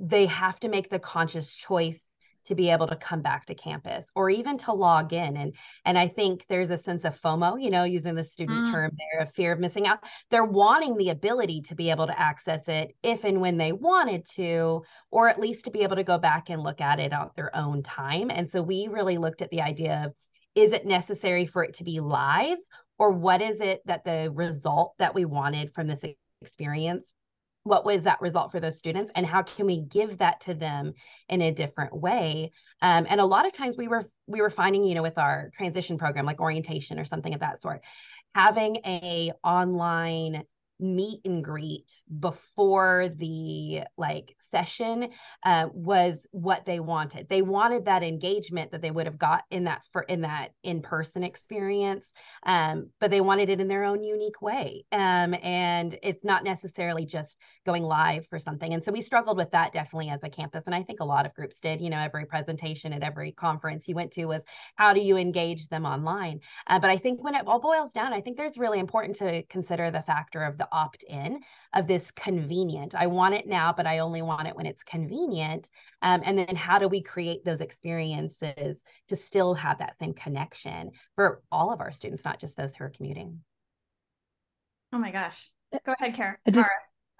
[0.00, 2.00] they have to make the conscious choice
[2.46, 5.36] to be able to come back to campus or even to log in.
[5.36, 5.54] And
[5.84, 8.72] and i think there's a sense of fomo you know using the student mm.
[8.72, 9.98] term there of fear of missing out.
[10.30, 14.26] They're wanting the ability to be able to access it if and when they wanted
[14.36, 17.30] to or at least to be able to go back and look at it on
[17.36, 18.30] their own time.
[18.30, 20.12] And so we really looked at the idea of
[20.54, 22.58] is it necessary for it to be live
[22.98, 26.00] or what is it that the result that we wanted from this
[26.40, 27.12] experience
[27.66, 30.94] what was that result for those students and how can we give that to them
[31.28, 32.52] in a different way?
[32.80, 35.50] Um, and a lot of times we were we were finding you know with our
[35.52, 37.82] transition program like orientation or something of that sort
[38.34, 40.44] having a online
[40.78, 45.08] meet and greet before the like session
[45.44, 47.28] uh, was what they wanted.
[47.28, 51.22] They wanted that engagement that they would have got in that for in that in-person
[51.22, 52.04] experience
[52.44, 57.06] um, but they wanted it in their own unique way um, and it's not necessarily
[57.06, 58.72] just going live for something.
[58.74, 61.26] And so we struggled with that definitely as a campus and i think a lot
[61.26, 61.80] of groups did.
[61.80, 64.42] You know every presentation at every conference you went to was
[64.76, 66.40] how do you engage them online?
[66.66, 69.42] Uh, but i think when it all boils down i think there's really important to
[69.44, 71.40] consider the factor of the opt in
[71.74, 72.94] of this convenient.
[72.94, 75.68] I want it now, but I only want it when it's convenient.
[76.02, 80.90] Um, and then how do we create those experiences to still have that same connection
[81.14, 83.40] for all of our students, not just those who are commuting?
[84.92, 85.50] Oh my gosh.
[85.84, 86.38] Go ahead, Kara.
[86.46, 86.68] I just,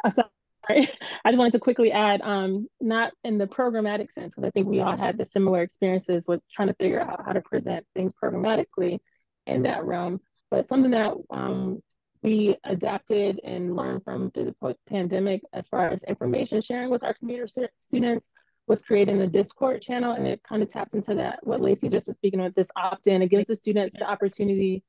[0.05, 0.29] uh, sorry.
[1.25, 4.67] I just wanted to quickly add, um, not in the programmatic sense, because I think
[4.67, 8.13] we all had the similar experiences with trying to figure out how to present things
[8.23, 8.99] programmatically
[9.47, 11.81] in that realm, but something that um,
[12.27, 17.15] we adapted and learned from through the pandemic as far as information sharing with our
[17.15, 17.47] commuter
[17.79, 18.33] students
[18.67, 22.09] was creating the Discord channel, and it kind of taps into that what Lacey just
[22.09, 23.23] was speaking of this opt-in.
[23.23, 24.83] It gives the students the opportunity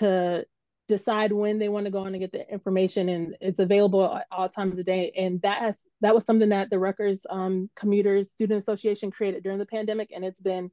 [0.00, 0.44] to
[0.86, 4.26] decide when they want to go on and get the information, and it's available at
[4.30, 5.12] all times of day.
[5.16, 9.58] And that has that was something that the Rutgers um, Commuters Student Association created during
[9.58, 10.70] the pandemic, and it's been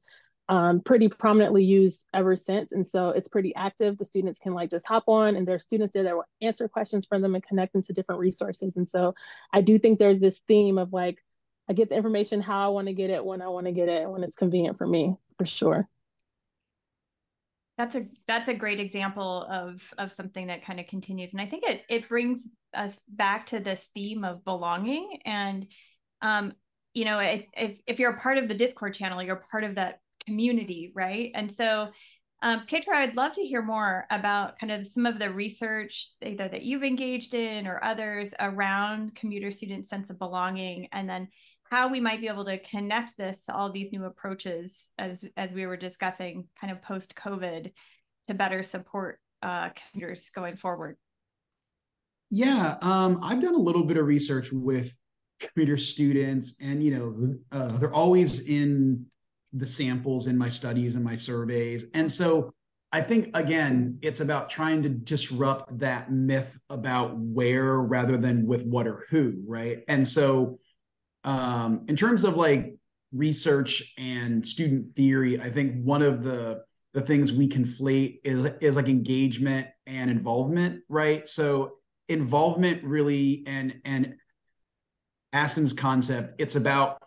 [0.50, 2.72] um, pretty prominently used ever since.
[2.72, 3.96] And so it's pretty active.
[3.96, 6.66] The students can like just hop on and there are students there that will answer
[6.66, 8.76] questions for them and connect them to different resources.
[8.76, 9.14] And so
[9.52, 11.22] I do think there's this theme of like,
[11.68, 13.88] I get the information how I want to get it, when I want to get
[13.88, 15.88] it, when it's convenient for me, for sure.
[17.78, 21.46] That's a that's a great example of of something that kind of continues, and I
[21.46, 25.20] think it it brings us back to this theme of belonging.
[25.24, 25.66] And
[26.20, 26.52] um,
[26.92, 29.99] you know, if if you're a part of the Discord channel, you're part of that
[30.26, 31.30] community, right?
[31.34, 31.88] And so,
[32.42, 36.48] um, Pietro, I'd love to hear more about kind of some of the research either
[36.48, 41.28] that you've engaged in or others around commuter student sense of belonging, and then
[41.64, 45.52] how we might be able to connect this to all these new approaches as as
[45.52, 47.72] we were discussing, kind of post COVID,
[48.28, 50.96] to better support uh, commuters going forward.
[52.30, 54.96] Yeah, um, I've done a little bit of research with
[55.40, 59.06] commuter students, and you know, uh, they're always in
[59.52, 61.84] the samples in my studies and my surveys.
[61.94, 62.54] And so
[62.92, 68.64] I think again, it's about trying to disrupt that myth about where rather than with
[68.64, 69.82] what or who, right?
[69.86, 70.58] And so
[71.24, 72.74] um, in terms of like
[73.12, 78.74] research and student theory, I think one of the the things we conflate is is
[78.74, 81.28] like engagement and involvement, right?
[81.28, 81.74] So
[82.08, 84.14] involvement really and and
[85.32, 87.00] Astin's concept, it's about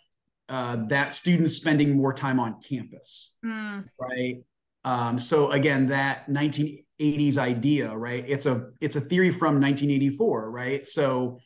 [0.53, 3.83] uh, that students spending more time on campus, mm.
[3.99, 4.43] right?
[4.85, 8.23] Um, so again, that 1980s idea, right?
[8.27, 10.85] It's a it's a theory from 1984, right?
[10.85, 11.39] So,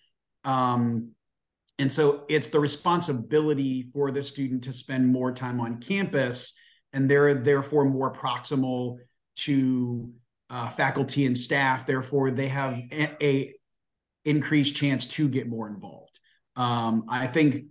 [0.44, 1.12] um,
[1.80, 6.54] and so it's the responsibility for the student to spend more time on campus,
[6.92, 8.98] and they're therefore more proximal
[9.38, 10.12] to
[10.50, 11.88] uh, faculty and staff.
[11.88, 13.54] Therefore, they have a, a
[14.26, 16.20] increased chance to get more involved.
[16.58, 17.68] Um, I think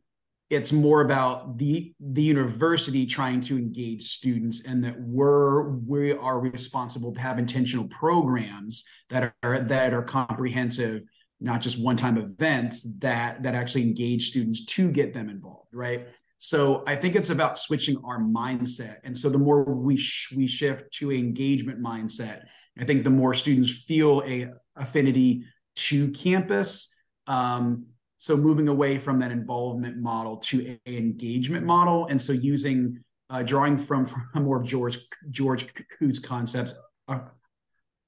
[0.49, 6.39] it's more about the the university trying to engage students and that we're we are
[6.39, 11.03] responsible to have intentional programs that are that are comprehensive
[11.41, 16.09] not just one time events that that actually engage students to get them involved right?
[16.39, 18.99] So i think it's about switching our mindset.
[19.05, 22.45] And so the more we sh- we shift to engagement mindset
[22.79, 25.45] i think the more students feel a affinity
[25.75, 26.95] to campus
[27.27, 27.87] um,
[28.27, 32.99] so moving away from that involvement model to an engagement model and so using
[33.31, 34.99] uh, drawing from, from more of george
[35.31, 36.75] george Kuh's concepts
[37.07, 37.21] uh,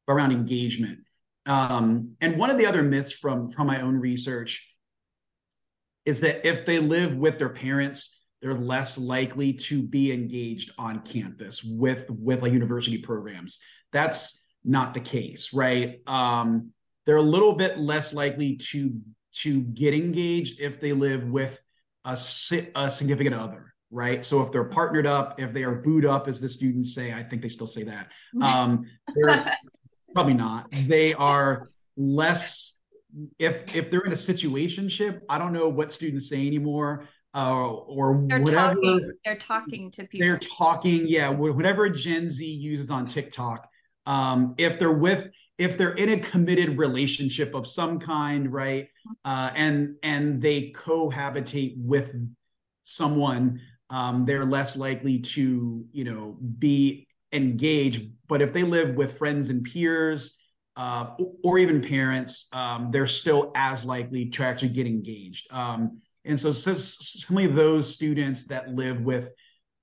[0.08, 0.98] around engagement.
[1.46, 4.74] Um, and one of the other myths from from my own research
[6.04, 11.00] is that if they live with their parents they're less likely to be engaged on
[11.02, 13.60] campus with with like university programs.
[13.92, 16.00] That's not the case right?
[16.08, 16.72] Um,
[17.06, 19.00] they're a little bit less likely to
[19.42, 21.62] to get engaged if they live with
[22.04, 22.18] a,
[22.76, 24.22] a significant other right?
[24.22, 27.22] So if they're partnered up if they are booed up as the students say i
[27.22, 28.12] think they still say that.
[28.42, 28.84] Um,
[29.14, 29.54] they're
[30.14, 30.70] probably not.
[30.70, 32.78] They are less
[33.38, 38.24] if if they're in a situationship i don't know what students say anymore uh, or
[38.26, 40.26] they're whatever talking, they're talking to people.
[40.26, 43.67] they're talking yeah whatever gen z uses on tiktok
[44.08, 48.88] um, if they're with if they're in a committed relationship of some kind right
[49.24, 52.16] uh, and and they cohabitate with
[52.82, 58.10] someone um, they're less likely to you know be engaged.
[58.26, 60.38] But if they live with friends and peers
[60.76, 61.10] uh,
[61.44, 65.52] or even parents um, they're still as likely to actually get engaged.
[65.52, 69.32] Um, and so, so certainly those students that live with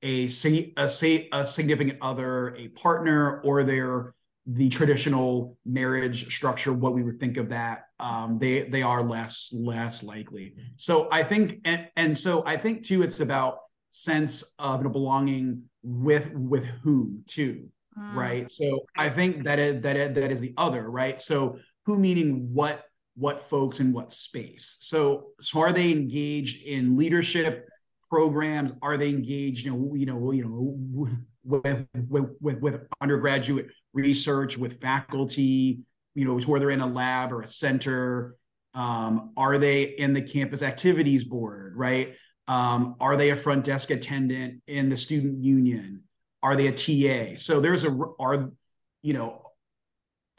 [0.06, 0.30] a,
[0.78, 4.14] a, a significant other a partner or their
[4.48, 9.52] the traditional marriage structure, what we would think of that, um, they they are less
[9.52, 10.54] less likely.
[10.78, 13.58] So I think, and, and so I think too, it's about
[13.90, 18.16] sense of belonging with with whom too, mm.
[18.16, 18.52] right?
[18.52, 21.20] So I think that is, that is, that is the other, right?
[21.20, 22.84] So who meaning what
[23.16, 24.78] what folks in what space.
[24.82, 27.68] So so are they engaged in leadership
[28.16, 28.72] programs?
[28.82, 31.10] Are they engaged, you know, you know, you know
[31.44, 35.82] with, with, with, undergraduate research, with faculty,
[36.14, 38.38] you know, whether they're in a lab or a center.
[38.74, 42.16] Um, are they in the campus activities board, right?
[42.48, 46.04] Um, are they a front desk attendant in the student union?
[46.42, 47.38] Are they a TA?
[47.38, 48.52] So there's a are
[49.02, 49.44] you know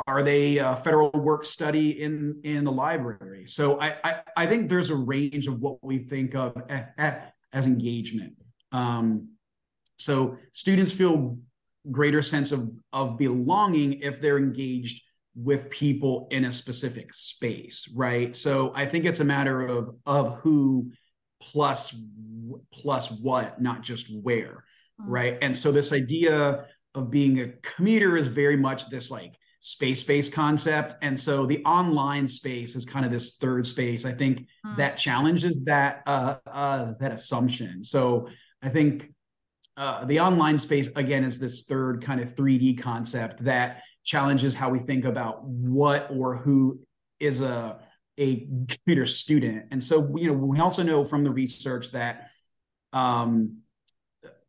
[0.06, 3.46] are they a federal work study in in the library?
[3.46, 6.56] So I I, I think there's a range of what we think of
[7.56, 8.34] as engagement.
[8.70, 9.30] Um,
[9.96, 11.38] so students feel
[11.90, 15.02] greater sense of, of belonging if they're engaged
[15.34, 18.36] with people in a specific space, right?
[18.36, 20.92] So I think it's a matter of of who
[21.40, 21.94] plus
[22.72, 24.64] plus what, not just where,
[25.00, 25.10] mm-hmm.
[25.10, 25.38] right?
[25.42, 29.34] And so this idea of being a commuter is very much this like
[29.66, 34.46] space-based concept and so the online space is kind of this third space i think
[34.64, 34.76] mm.
[34.76, 38.28] that challenges that uh, uh, that assumption so
[38.62, 39.12] i think
[39.76, 44.70] uh, the online space again is this third kind of 3D concept that challenges how
[44.70, 46.80] we think about what or who
[47.20, 47.78] is a
[48.18, 49.66] a commuter student.
[49.70, 52.30] And so you know we also know from the research that
[52.92, 53.58] um,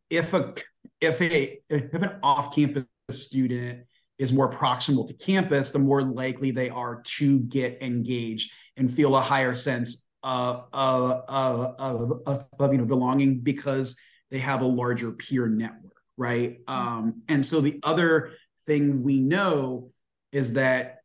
[0.10, 0.54] if a
[1.02, 3.86] if a if an off-campus student
[4.20, 9.16] is more proximal to campus, the more likely they are to get engaged and feel
[9.16, 13.96] a higher sense of, of, of, of, of you know belonging because
[14.32, 16.66] they have a larger peer network, right?
[16.66, 16.88] Mm-hmm.
[16.88, 18.32] Um, and so the other
[18.66, 19.92] thing we know
[20.32, 20.98] is that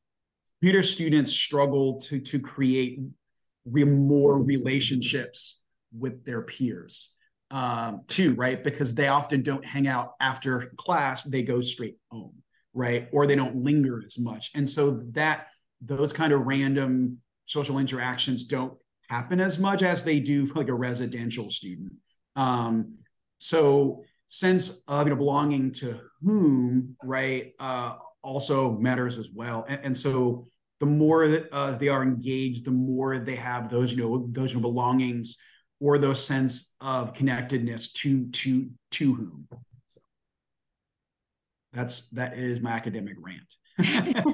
[0.60, 3.00] commuter students struggle to to create
[3.64, 5.62] re- more relationships
[5.96, 7.14] with their peers
[7.50, 8.62] um, too, right?
[8.62, 12.41] Because they often don't hang out after class; they go straight home,
[12.74, 13.08] right?
[13.12, 15.48] Or they don't linger as much, and so that
[15.80, 18.74] those kind of random social interactions don't
[19.08, 21.92] happen as much as they do for like a residential student.
[22.36, 22.98] Um,
[23.38, 29.64] so sense of you know belonging to whom, right, uh, also matters as well.
[29.68, 30.46] And, and so
[30.80, 34.52] the more that uh, they are engaged, the more they have those you know those
[34.52, 35.36] you know, belongings
[35.80, 39.48] or those sense of connectedness to to to whom.
[41.72, 43.54] That's that is my academic rant.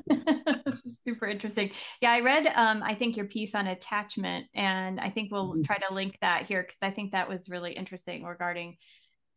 [1.05, 1.71] Super interesting.
[2.01, 5.63] Yeah, I read um I think your piece on attachment and I think we'll mm-hmm.
[5.63, 8.77] try to link that here because I think that was really interesting regarding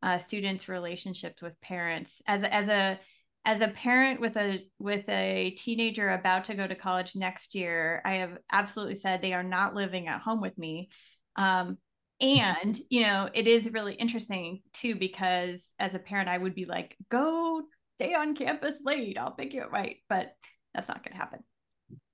[0.04, 2.22] uh, students' relationships with parents.
[2.28, 3.00] As as a
[3.46, 8.02] as a parent with a with a teenager about to go to college next year,
[8.04, 10.90] I have absolutely said they are not living at home with me.
[11.36, 11.78] Um,
[12.22, 16.66] and you know it is really interesting too because as a parent i would be
[16.66, 17.64] like go
[18.02, 19.18] stay on campus late.
[19.18, 20.36] I'll pick you up right but
[20.74, 21.40] that's not going to happen.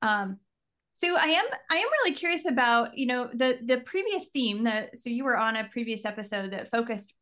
[0.01, 0.37] Um
[0.99, 4.97] so i am i am really curious about you know the the previous theme that
[4.97, 7.13] so you were on a previous episode that focused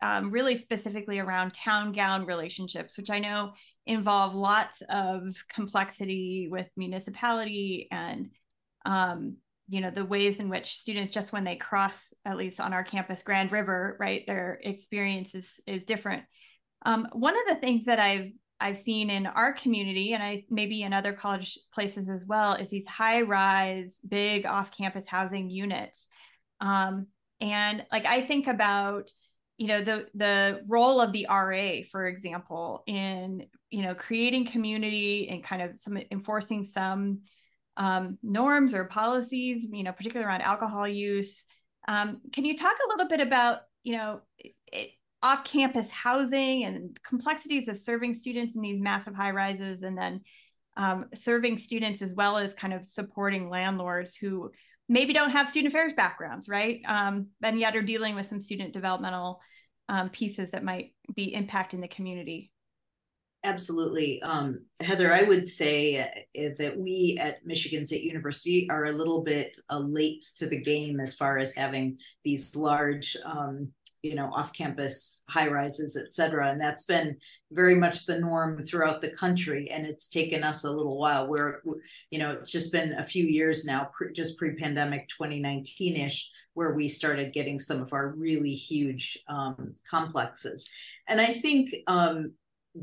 [0.00, 3.52] um, really specifically around town gown relationships which i know
[3.86, 8.30] involve lots of complexity with municipality and
[8.86, 9.36] um,
[9.68, 12.84] you know the ways in which students just when they cross at least on our
[12.84, 16.22] campus grand river right their experience is is different
[16.82, 20.82] um, one of the things that i've i've seen in our community and i maybe
[20.82, 26.08] in other college places as well is these high rise big off campus housing units
[26.60, 27.06] um,
[27.40, 29.10] and like i think about
[29.58, 35.28] you know the the role of the ra for example in you know creating community
[35.28, 37.20] and kind of some enforcing some
[37.78, 41.46] um, norms or policies, you know, particularly around alcohol use.
[41.86, 44.90] Um, can you talk a little bit about, you know, it,
[45.22, 50.20] off-campus housing and complexities of serving students in these massive high rises, and then
[50.76, 54.50] um, serving students as well as kind of supporting landlords who
[54.88, 56.80] maybe don't have student affairs backgrounds, right?
[56.86, 59.40] Um, and yet are dealing with some student developmental
[59.88, 62.52] um, pieces that might be impacting the community.
[63.44, 64.20] Absolutely.
[64.22, 69.22] Um, Heather, I would say uh, that we at Michigan State University are a little
[69.22, 73.70] bit uh, late to the game as far as having these large, um,
[74.08, 76.50] you know, off campus high rises, et cetera.
[76.50, 77.16] And that's been
[77.52, 79.68] very much the norm throughout the country.
[79.70, 81.60] And it's taken us a little while where,
[82.10, 86.30] you know, it's just been a few years now, pre- just pre pandemic 2019 ish,
[86.54, 90.68] where we started getting some of our really huge um, complexes.
[91.06, 92.32] And I think, um,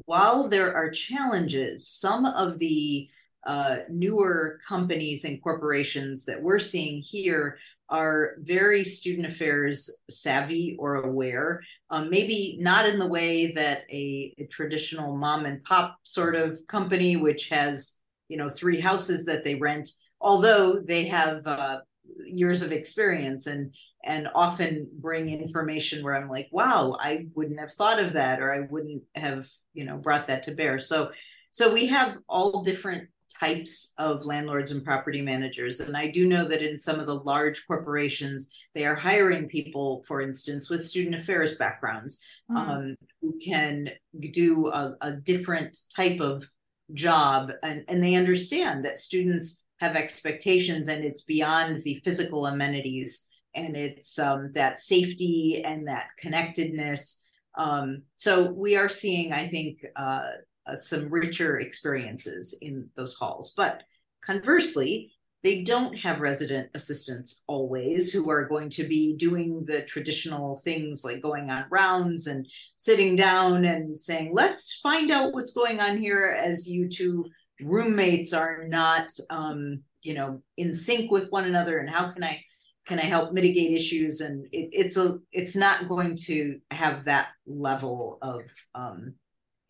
[0.06, 3.10] while there are challenges, some of the
[3.46, 7.58] uh, newer companies and corporations that we're seeing here
[7.90, 11.62] are very student affairs savvy or aware.
[11.90, 16.60] Um, maybe not in the way that a, a, traditional mom and pop sort of
[16.68, 21.80] company, which has you know three houses that they rent, although they have uh,
[22.26, 23.74] years of experience and
[24.06, 28.54] and often bring information where I'm like, wow, I wouldn't have thought of that, or
[28.54, 30.80] I wouldn't have, you know, brought that to bear.
[30.80, 31.12] So,
[31.50, 35.80] so we have all different types of landlords and property managers.
[35.80, 40.04] And I do know that in some of the large corporations, they are hiring people,
[40.08, 42.58] for instance, with student affairs backgrounds mm.
[42.58, 43.90] um, who can
[44.32, 46.48] do a, a different type of
[46.94, 47.52] job.
[47.64, 53.76] And, and they understand that students have expectations and it's beyond the physical amenities and
[53.76, 57.22] it's um, that safety and that connectedness.
[57.58, 60.32] Um, so we are seeing, I think, uh,
[60.68, 63.54] uh, some richer experiences in those halls.
[63.56, 63.84] But
[64.22, 65.12] conversely,
[65.44, 71.06] they don't have resident assistants always who are going to be doing the traditional things
[71.06, 72.48] like going on rounds and
[72.78, 77.26] sitting down and saying, let's find out what's going on here as you two
[77.62, 82.44] roommates are not um, you know in sync with one another and how can i
[82.86, 84.22] can I help mitigate issues?
[84.22, 88.42] And it, it's a it's not going to have that level of
[88.74, 89.16] um,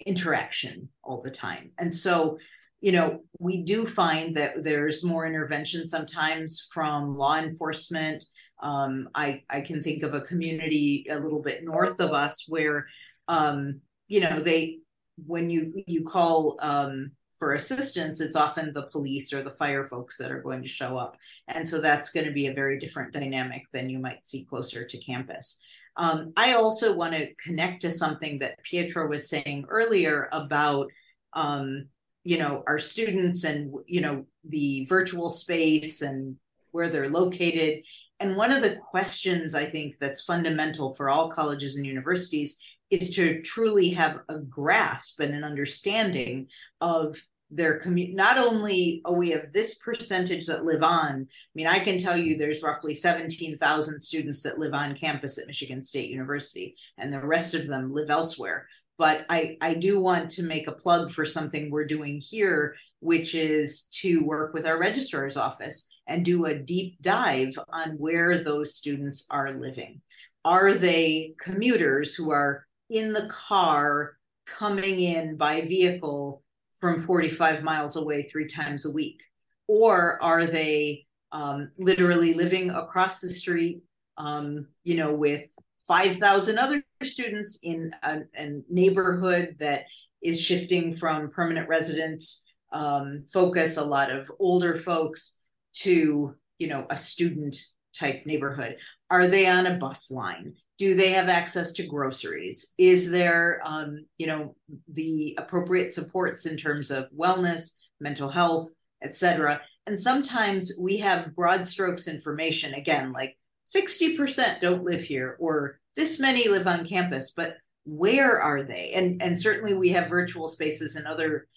[0.06, 1.72] interaction all the time.
[1.78, 2.38] And so,
[2.82, 8.24] you know, we do find that there's more intervention sometimes from law enforcement.
[8.62, 12.88] Um, I I can think of a community a little bit north of us where,
[13.28, 14.80] um, you know, they
[15.26, 20.18] when you you call um, for assistance, it's often the police or the fire folks
[20.18, 21.18] that are going to show up.
[21.48, 24.86] And so that's going to be a very different dynamic than you might see closer
[24.86, 25.60] to campus.
[25.98, 30.88] Um, I also want to connect to something that Pietro was saying earlier about,
[31.34, 31.88] um,
[32.24, 36.38] you know, our students and, you know, the virtual space and
[36.72, 37.84] where they're located.
[38.20, 42.58] And one of the questions I think that's fundamental for all colleges and universities
[42.90, 46.48] is to truly have a grasp and an understanding
[46.82, 47.18] of
[47.56, 51.80] their community not only oh we have this percentage that live on i mean i
[51.80, 56.76] can tell you there's roughly 17,000 students that live on campus at michigan state university
[56.98, 58.68] and the rest of them live elsewhere.
[58.98, 63.36] But i i do want to make a plug for something we're doing here which
[63.36, 68.76] is to work with our registrar's office and do a deep dive on where those
[68.76, 70.02] students are living.
[70.44, 76.44] Are they commuters who are in the car coming in by vehicle
[76.80, 79.22] from 45 miles away three times a week?
[79.68, 83.82] Or are they um, literally living across the street,
[84.18, 85.44] um, you know, with
[85.88, 89.86] 5,000 other students in a, a, neighborhood that
[90.22, 92.24] is shifting from permanent resident
[92.72, 95.38] um, focus, a lot of older folks,
[95.74, 97.56] to, you know, a student
[97.98, 98.78] type neighborhood?
[99.10, 100.56] Are they on a bus line?
[100.78, 102.74] Do they have access to groceries?
[102.78, 104.56] Is there, um, you know,
[104.92, 108.72] the appropriate supports in terms of wellness, mental health,
[109.02, 109.62] etc.?
[109.88, 113.38] And sometimes we have broad strokes information, again, like
[113.74, 118.92] 60% don't live here, or this many live on campus, but where are they?
[118.94, 121.48] And, and certainly we have virtual spaces and other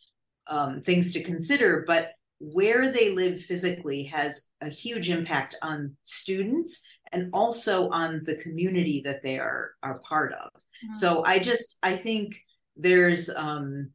[0.47, 6.87] um, things to consider, but where they live physically has a huge impact on students
[7.12, 10.50] and also on the community that they are are part of.
[10.52, 10.94] Mm-hmm.
[10.94, 12.34] So I just I think
[12.76, 13.90] there's um,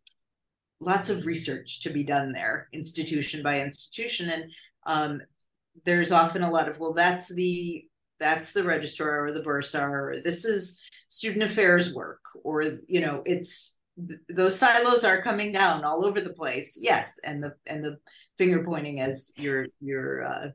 [0.80, 4.52] lots of research to be done there, institution by institution, and
[4.86, 5.22] um,
[5.86, 7.86] there's often a lot of well, that's the
[8.20, 13.24] that's the registrar or the bursar, or this is student affairs work, or you know,
[13.26, 13.80] it's
[14.30, 16.78] those silos are coming down all over the place.
[16.82, 17.98] Yes, and the and the
[18.38, 20.48] finger pointing as you're you're uh,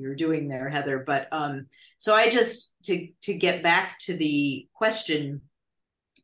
[0.00, 1.04] you're doing there, Heather.
[1.06, 1.66] But um,
[1.98, 5.42] so I just to to get back to the question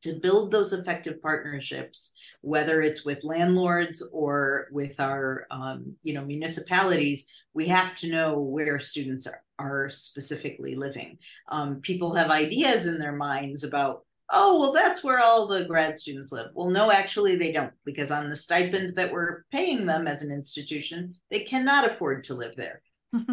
[0.02, 6.24] to build those effective partnerships, whether it's with landlords or with our um, you know
[6.24, 11.18] municipalities, we have to know where students are, are specifically living.
[11.48, 15.96] Um, people have ideas in their minds about, oh, well, that's where all the grad
[15.96, 16.50] students live.
[16.54, 20.30] Well, no, actually, they don't, because on the stipend that we're paying them as an
[20.30, 22.82] institution, they cannot afford to live there.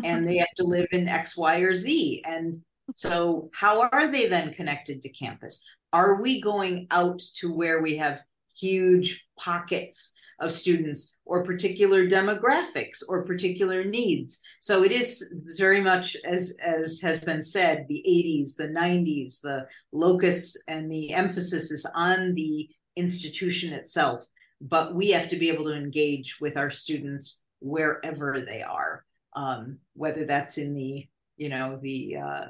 [0.03, 2.23] And they have to live in X, Y, or Z.
[2.25, 2.61] And
[2.93, 5.63] so, how are they then connected to campus?
[5.91, 8.21] Are we going out to where we have
[8.55, 14.39] huge pockets of students or particular demographics or particular needs.
[14.61, 19.67] So it is very much as as has been said, the 80s, the 90s, the
[19.91, 24.25] locus and the emphasis is on the institution itself,
[24.61, 29.02] but we have to be able to engage with our students wherever they are,
[29.35, 31.07] um, whether that's in the
[31.37, 32.45] you know the uh,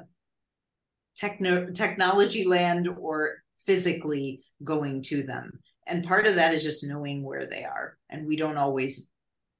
[1.16, 5.60] techno technology land or physically going to them.
[5.86, 9.10] And part of that is just knowing where they are and we don't always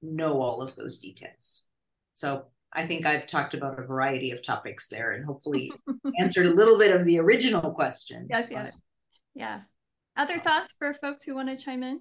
[0.03, 1.67] know all of those details.
[2.15, 2.47] So
[2.77, 5.71] i think i've talked about a variety of topics there and hopefully
[6.19, 8.73] answered a little bit of the original question yes yes.
[9.35, 9.61] yeah.
[10.17, 12.01] Other thoughts for folks who want to chime in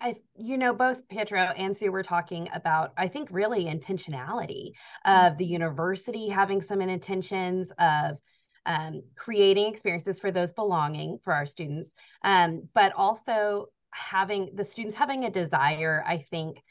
[0.00, 4.72] I, you know, both Pietro and Sue were talking about, I think, really intentionality
[5.04, 8.16] of the university having some intentions of
[8.64, 11.90] um, creating experiences for those belonging for our students,
[12.22, 16.62] um, but also having the students having a desire, I think,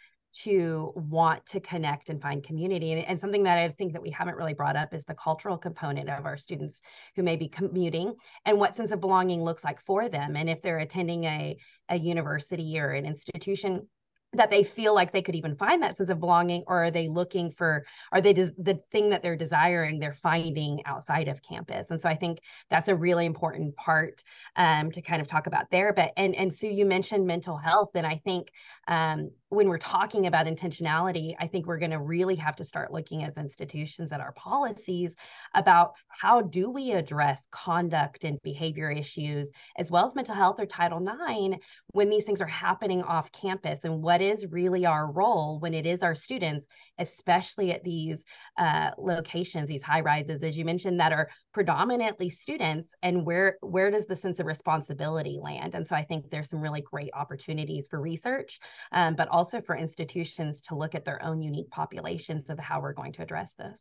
[0.44, 2.94] to want to connect and find community.
[2.94, 5.58] And, and, something that I think that we haven't really brought up is the cultural
[5.58, 6.82] component of our students
[7.16, 8.14] who may be commuting
[8.46, 10.36] and what sense of belonging looks like for them.
[10.36, 11.58] And if they're attending a,
[11.90, 13.88] a university or an institution
[14.34, 17.08] that they feel like they could even find that sense of belonging or are they
[17.08, 21.88] looking for are they des- the thing that they're desiring they're finding outside of campus
[21.90, 24.22] and so i think that's a really important part
[24.58, 27.92] um, to kind of talk about there but and and so you mentioned mental health
[27.96, 28.52] and i think
[28.88, 32.92] um, when we're talking about intentionality, I think we're going to really have to start
[32.92, 35.12] looking as institutions at our policies
[35.54, 40.66] about how do we address conduct and behavior issues, as well as mental health or
[40.66, 41.58] Title IX,
[41.92, 45.86] when these things are happening off campus, and what is really our role when it
[45.86, 46.66] is our students
[47.00, 48.24] especially at these
[48.58, 53.92] uh, locations, these high rises, as you mentioned, that are predominantly students, and where where
[53.92, 55.76] does the sense of responsibility land?
[55.76, 58.60] And so I think there's some really great opportunities for research,
[58.92, 62.94] um, but also for institutions to look at their own unique populations of how we're
[62.94, 63.80] going to address this.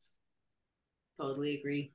[1.18, 1.92] Totally agree.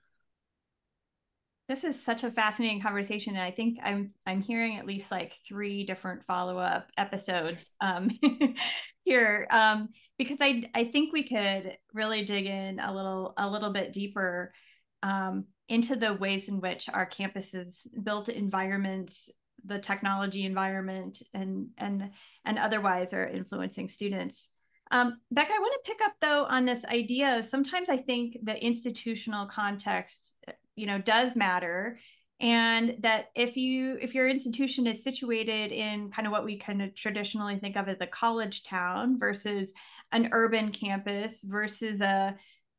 [1.72, 5.38] This is such a fascinating conversation, and I think I'm I'm hearing at least like
[5.48, 8.10] three different follow up episodes um,
[9.04, 13.72] here um, because I I think we could really dig in a little a little
[13.72, 14.54] bit deeper
[15.04, 19.30] um, into the ways in which our campuses built environments,
[19.66, 22.12] the technology environment, and and
[22.46, 24.50] and otherwise are influencing students.
[24.92, 28.62] Um, I want to pick up though on this idea of sometimes I think the
[28.62, 30.36] institutional context,
[30.76, 31.98] you know, does matter
[32.42, 36.82] and that if you if your institution is situated in kind of what we kind
[36.82, 39.72] of traditionally think of as a college town versus
[40.12, 42.36] an urban campus versus a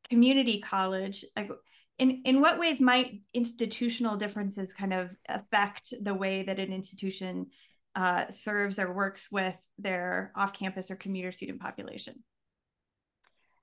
[0.09, 1.49] community college like
[1.97, 7.47] in in what ways might institutional differences kind of affect the way that an institution
[7.95, 12.15] uh, serves or works with their off-campus or commuter student population?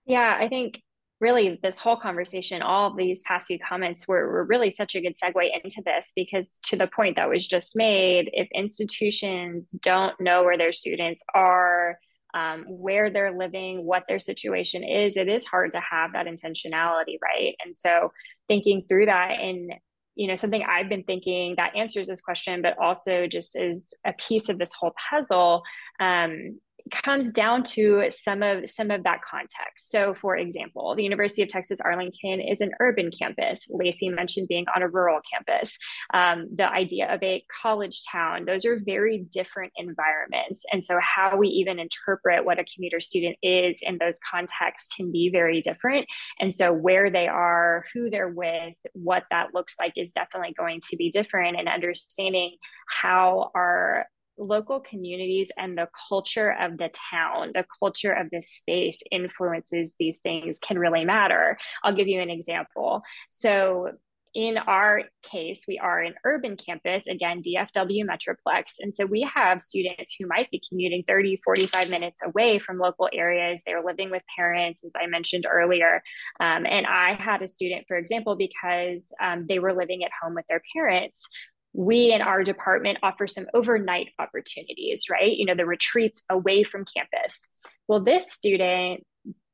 [0.06, 0.82] Yeah i think
[1.20, 5.16] really this whole conversation, all these past few comments were, were really such a good
[5.22, 10.42] segue into this because to the point that was just made, if institutions don't know
[10.42, 11.98] where their students are,
[12.32, 17.18] um, where they're living, what their situation is, it is hard to have that intentionality,
[17.22, 17.54] right?
[17.64, 18.12] And so
[18.48, 19.72] thinking through that and
[20.16, 24.12] you know something i've been thinking that answers this question but also just is a
[24.14, 25.62] piece of this whole puzzle
[26.00, 26.58] um,
[26.90, 29.90] comes down to some of some of that context.
[29.90, 33.66] So, for example, the University of Texas Arlington is an urban campus.
[33.70, 35.76] Lacey mentioned being on a rural campus.
[36.12, 41.36] Um, the idea of a college town; those are very different environments, and so how
[41.36, 46.06] we even interpret what a commuter student is in those contexts can be very different.
[46.38, 50.80] And so, where they are, who they're with, what that looks like is definitely going
[50.90, 51.58] to be different.
[51.58, 52.56] And understanding
[52.88, 54.06] how our
[54.40, 60.18] local communities and the culture of the town, the culture of the space influences these
[60.20, 61.58] things can really matter.
[61.84, 63.02] I'll give you an example.
[63.28, 63.92] So,
[64.32, 68.74] in our case, we are an urban campus, again, DFW Metroplex.
[68.78, 73.08] And so we have students who might be commuting 30, 45 minutes away from local
[73.12, 73.62] areas.
[73.66, 76.00] They're living with parents, as I mentioned earlier.
[76.38, 80.36] Um, and I had a student, for example, because um, they were living at home
[80.36, 81.26] with their parents
[81.72, 85.36] we in our department offer some overnight opportunities, right?
[85.36, 87.46] You know, the retreats away from campus.
[87.86, 89.04] Well, this student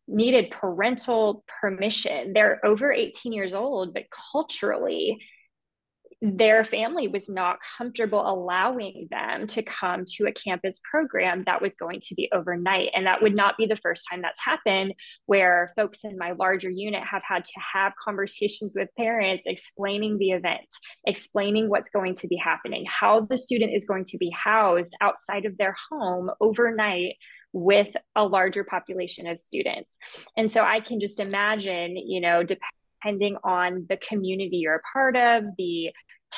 [0.09, 2.33] needed parental permission.
[2.33, 5.21] They're over 18 years old, but culturally,
[6.23, 11.75] their family was not comfortable allowing them to come to a campus program that was
[11.79, 12.89] going to be overnight.
[12.95, 14.95] And that would not be the first time that's happened,
[15.27, 20.31] where folks in my larger unit have had to have conversations with parents explaining the
[20.31, 20.67] event,
[21.07, 25.45] explaining what's going to be happening, how the student is going to be housed outside
[25.45, 27.17] of their home overnight
[27.53, 29.99] with a larger population of students.
[30.37, 35.17] And so I can just imagine, you know, depending on the community you're a part
[35.17, 35.91] of, the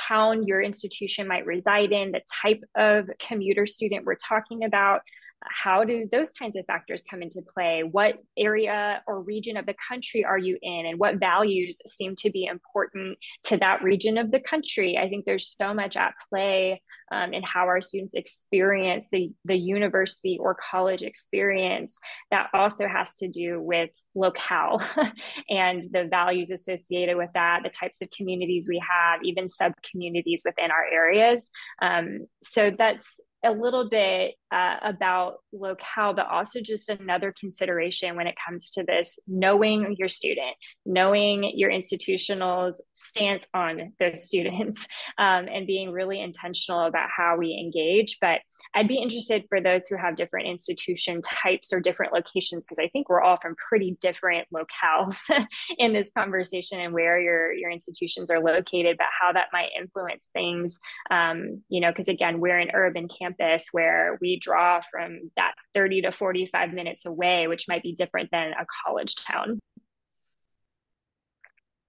[0.06, 5.00] town your institution might reside in, the type of commuter student we're talking about,
[5.42, 7.82] how do those kinds of factors come into play?
[7.82, 12.30] What area or region of the country are you in, and what values seem to
[12.30, 14.98] be important to that region of the country?
[14.98, 19.56] I think there's so much at play um, in how our students experience the, the
[19.56, 21.98] university or college experience
[22.30, 24.82] that also has to do with locale
[25.50, 30.42] and the values associated with that, the types of communities we have, even sub communities
[30.44, 31.50] within our areas.
[31.80, 38.26] Um, so that's a little bit uh, about locale, but also just another consideration when
[38.26, 44.86] it comes to this knowing your student, knowing your institutional's stance on those students,
[45.18, 48.18] um, and being really intentional about how we engage.
[48.20, 48.40] But
[48.74, 52.88] I'd be interested for those who have different institution types or different locations, because I
[52.88, 55.16] think we're all from pretty different locales
[55.78, 60.28] in this conversation and where your, your institutions are located, but how that might influence
[60.32, 60.78] things.
[61.10, 63.27] Um, you know, because again, we're an urban campus
[63.72, 68.52] where we draw from that 30 to 45 minutes away, which might be different than
[68.52, 69.60] a college town.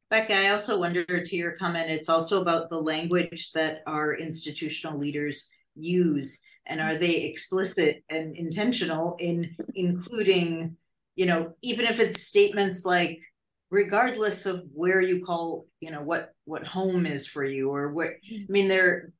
[0.09, 4.97] Becca, I also wonder to your comment, it's also about the language that our institutional
[4.97, 6.41] leaders use.
[6.65, 10.77] And are they explicit and intentional in including,
[11.15, 13.19] you know, even if it's statements like,
[13.69, 18.07] regardless of where you call, you know, what what home is for you or what
[18.07, 19.13] I mean, they're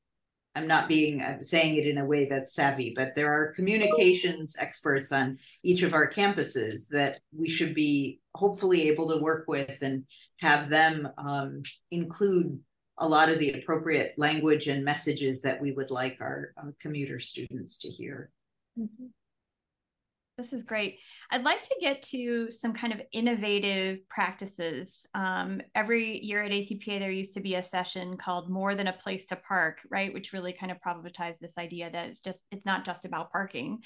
[0.55, 4.57] I'm not being I'm saying it in a way that's savvy, but there are communications
[4.59, 9.77] experts on each of our campuses that we should be hopefully able to work with
[9.81, 10.05] and
[10.39, 12.59] have them um, include
[12.97, 17.19] a lot of the appropriate language and messages that we would like our uh, commuter
[17.19, 18.31] students to hear.
[18.77, 19.07] Mm-hmm.
[20.39, 20.99] This is great.
[21.31, 25.05] I'd like to get to some kind of innovative practices.
[25.13, 28.93] Um, every year at ACPA, there used to be a session called More Than a
[28.93, 30.13] Place to Park, right?
[30.13, 33.79] Which really kind of problematized this idea that it's just, it's not just about parking.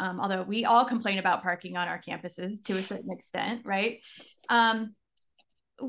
[0.00, 4.00] Um, although we all complain about parking on our campuses to a certain extent, right?
[4.48, 4.96] Um,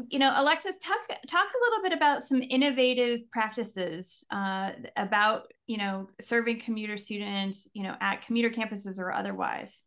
[0.09, 5.77] you know, Alexis, talk talk a little bit about some innovative practices uh, about you
[5.77, 9.83] know serving commuter students, you know, at commuter campuses or otherwise.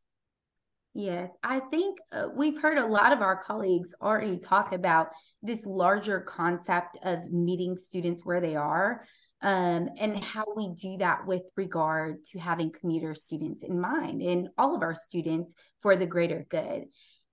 [0.99, 5.09] Yes, I think uh, we've heard a lot of our colleagues already talk about
[5.43, 9.05] this larger concept of meeting students where they are
[9.43, 14.49] um, and how we do that with regard to having commuter students in mind and
[14.57, 16.85] all of our students for the greater good.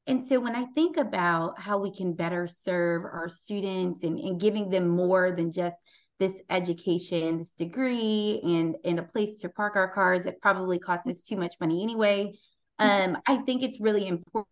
[0.07, 4.41] And so when I think about how we can better serve our students and, and
[4.41, 5.77] giving them more than just
[6.19, 11.07] this education, this degree, and, and a place to park our cars that probably costs
[11.07, 12.33] us too much money anyway
[12.79, 14.47] um, I think it's really important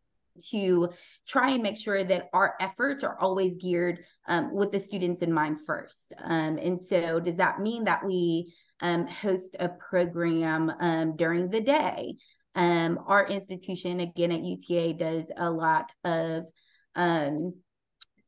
[0.49, 0.89] to
[1.27, 5.31] try and make sure that our efforts are always geared um, with the students in
[5.31, 6.13] mind first.
[6.17, 11.61] Um, and so, does that mean that we um, host a program um, during the
[11.61, 12.15] day?
[12.55, 16.45] Um, our institution, again at UTA, does a lot of
[16.95, 17.53] um,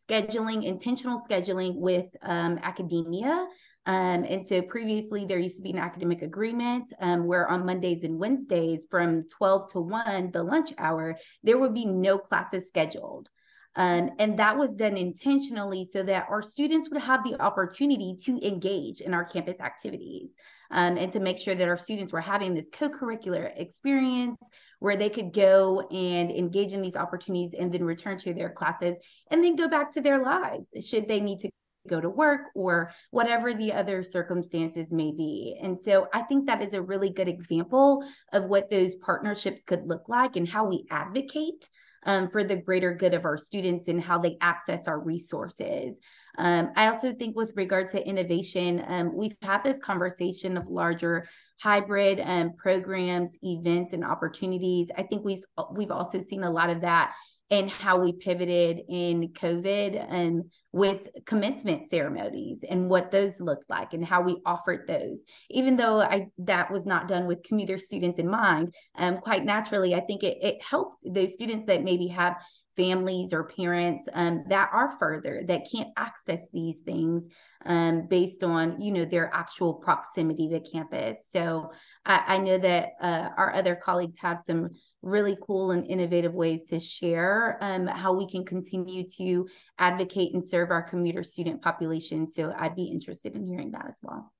[0.10, 3.48] scheduling, intentional scheduling with academia.
[3.86, 8.04] Um, and so previously there used to be an academic agreement um, where on Mondays
[8.04, 13.30] and Wednesdays from 12 to 1, the lunch hour, there would be no classes scheduled.
[13.76, 18.40] Um, and that was done intentionally so that our students would have the opportunity to
[18.46, 20.30] engage in our campus activities
[20.70, 24.38] um, and to make sure that our students were having this co curricular experience
[24.78, 28.96] where they could go and engage in these opportunities and then return to their classes
[29.32, 31.50] and then go back to their lives should they need to
[31.88, 35.58] go to work or whatever the other circumstances may be.
[35.62, 39.88] And so I think that is a really good example of what those partnerships could
[39.88, 41.68] look like and how we advocate
[42.06, 46.00] um, for the greater good of our students and how they access our resources.
[46.38, 51.28] Um, I also think, with regard to innovation, um, we've had this conversation of larger
[51.62, 54.90] hybrid um, programs, events, and opportunities.
[54.98, 57.14] I think we've we've also seen a lot of that
[57.54, 63.94] and how we pivoted in COVID and with commencement ceremonies and what those looked like
[63.94, 65.24] and how we offered those.
[65.52, 69.94] Even though I that was not done with commuter students in mind, um, quite naturally,
[69.94, 72.38] I think it, it helped those students that maybe have
[72.76, 77.26] families or parents um, that are further that can't access these things
[77.66, 81.72] um, based on you know their actual proximity to campus so
[82.06, 84.70] i, I know that uh, our other colleagues have some
[85.04, 89.48] really cool and innovative ways to share um, how we can continue to
[89.78, 92.26] advocate and serve our commuter student population.
[92.26, 94.32] So I'd be interested in hearing that as well.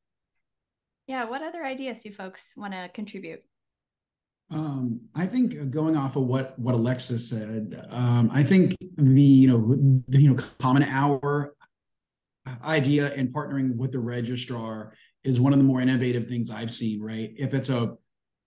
[1.06, 3.44] Yeah, what other ideas do folks want to contribute?
[4.54, 9.48] Um, I think going off of what what Alexis said, um, I think the you
[9.48, 9.76] know
[10.08, 11.56] the you know common hour
[12.64, 14.94] idea and partnering with the registrar
[15.24, 17.02] is one of the more innovative things I've seen.
[17.02, 17.96] Right, if it's a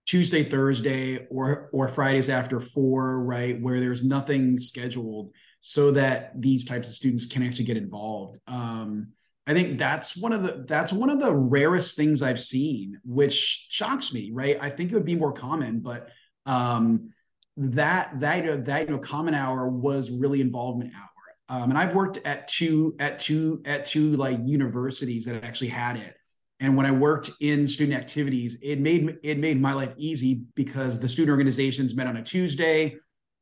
[0.05, 6.63] Tuesday, Thursday, or or Fridays after four, right, where there's nothing scheduled, so that these
[6.63, 8.39] types of students can actually get involved.
[8.47, 9.11] Um,
[9.47, 13.67] I think that's one of the that's one of the rarest things I've seen, which
[13.69, 14.57] shocks me, right?
[14.59, 16.09] I think it would be more common, but
[16.45, 17.11] um,
[17.55, 21.07] that that that you know common hour was really involvement hour.
[21.49, 25.95] Um, and I've worked at two at two at two like universities that actually had
[25.95, 26.17] it
[26.59, 30.99] and when I worked in student activities, it made it made my life easy because
[30.99, 32.95] the student organizations met on a Tuesday,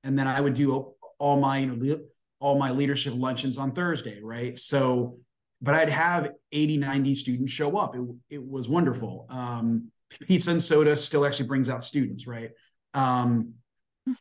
[0.03, 1.99] and then I would do all my you know,
[2.39, 4.57] all my leadership luncheons on Thursday, right?
[4.57, 5.19] So,
[5.65, 7.95] but I'd have 80, 90 students show up.
[7.95, 9.25] It, it was wonderful.
[9.29, 9.91] Um,
[10.21, 12.51] pizza and soda still actually brings out students, right?
[12.93, 13.55] Um,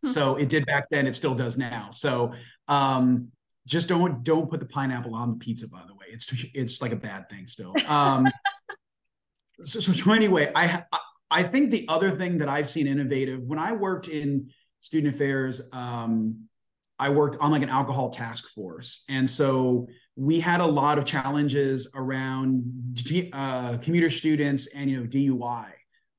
[0.04, 1.06] so it did back then.
[1.06, 1.90] It still does now.
[1.92, 2.32] So
[2.66, 3.28] um,
[3.66, 5.68] just don't don't put the pineapple on the pizza.
[5.68, 7.74] By the way, it's it's like a bad thing still.
[7.86, 8.26] Um,
[9.64, 10.84] so, so anyway, I
[11.30, 15.60] I think the other thing that I've seen innovative when I worked in student affairs,
[15.72, 16.48] um,
[16.98, 21.04] I worked on like an alcohol task force, and so we had a lot of
[21.04, 22.64] challenges around
[23.32, 25.70] uh, commuter students and you know DUI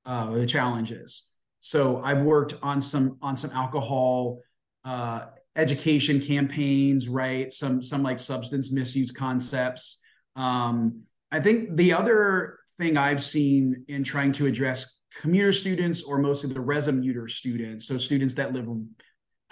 [0.05, 1.31] uh, challenges.
[1.59, 4.39] So I've worked on some on some alcohol
[4.83, 7.51] uh, education campaigns, right?
[7.51, 10.01] Some some like substance misuse concepts.
[10.35, 16.17] Um, I think the other thing I've seen in trying to address commuter students or
[16.17, 18.67] mostly the resomuter students, so students that live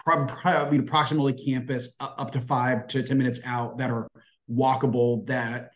[0.05, 4.09] probably approximately campus up to five to 10 minutes out that are
[4.49, 5.71] walkable, that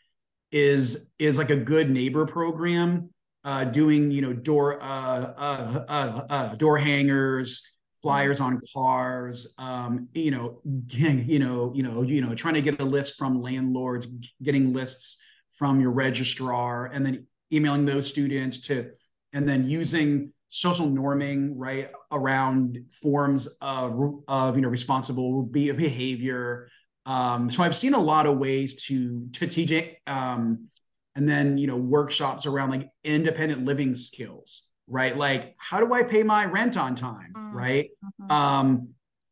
[0.51, 3.09] is is like a good neighbor program
[3.43, 7.65] uh, doing you know door uh, uh, uh, uh door hangers
[8.01, 12.80] flyers on cars um, you know you know you know you know trying to get
[12.80, 14.07] a list from landlords
[14.41, 15.18] getting lists
[15.57, 18.91] from your registrar and then emailing those students to,
[19.34, 26.70] and then using social norming right around forms of, of you know responsible behavior
[27.08, 30.68] um, so i've seen a lot of ways to to teach it um,
[31.16, 36.03] and then you know workshops around like independent living skills right like how do i
[36.03, 37.58] pay my rent on time mm-hmm.
[37.58, 38.32] right mm-hmm.
[38.32, 38.89] um,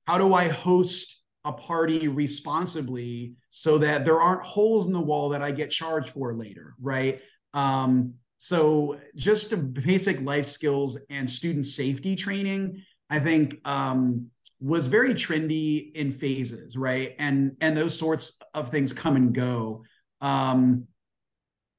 [0.07, 5.30] how do i host a party responsibly so that there aren't holes in the wall
[5.30, 7.21] that i get charged for later right
[7.53, 14.28] um, so just basic life skills and student safety training, I think um,
[14.60, 17.16] was very trendy in phases, right?
[17.20, 19.84] And and those sorts of things come and go.
[20.22, 20.88] Um,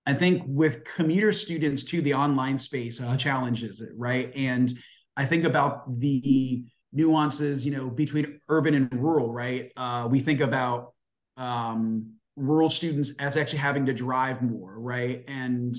[0.05, 4.33] I think with commuter students too, the online space uh, challenges it, right?
[4.37, 4.73] And
[5.17, 9.73] I think about the nuances, you know, between urban and rural, right?
[9.77, 10.93] Uh, we think about
[11.37, 15.25] um, rural students as actually having to drive more, right?
[15.27, 15.75] And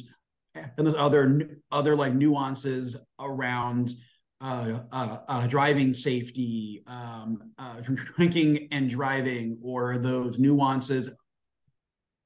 [0.56, 3.92] and there's other other like nuances around
[4.40, 7.82] uh, uh, uh, driving safety, um, uh,
[8.16, 11.10] drinking and driving, or those nuances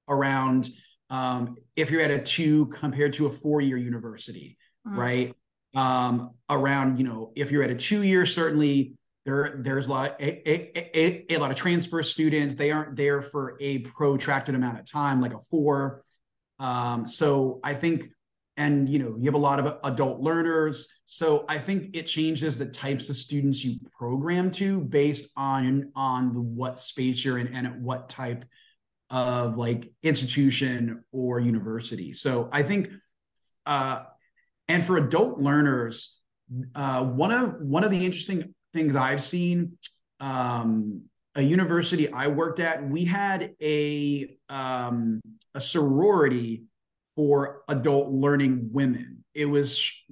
[0.08, 0.70] around
[1.10, 4.58] um, if you're at a two compared to a four year university,
[4.88, 5.00] mm-hmm.
[5.00, 5.36] right?
[5.74, 8.94] Um, around you know if you're at a two year, certainly
[9.26, 12.56] there there's a lot a, a, a, a, lot of transfer students.
[12.56, 16.04] They aren't there for a protracted amount of time, like a four.
[16.60, 18.10] Um, so I think
[18.62, 21.02] and you know you have a lot of adult learners.
[21.06, 26.56] So i think it changes the types of students you program to based on on
[26.56, 28.46] what space you're in and at what type
[29.10, 32.14] of like institution or university.
[32.14, 32.90] So i think
[33.66, 34.04] uh
[34.68, 36.22] and for adult learners
[36.76, 39.78] uh one of one of the interesting things i've seen
[40.20, 41.04] um
[41.36, 45.22] a university i worked at we had a um
[45.54, 46.64] a sorority
[47.16, 49.24] for adult learning women.
[49.34, 50.04] It was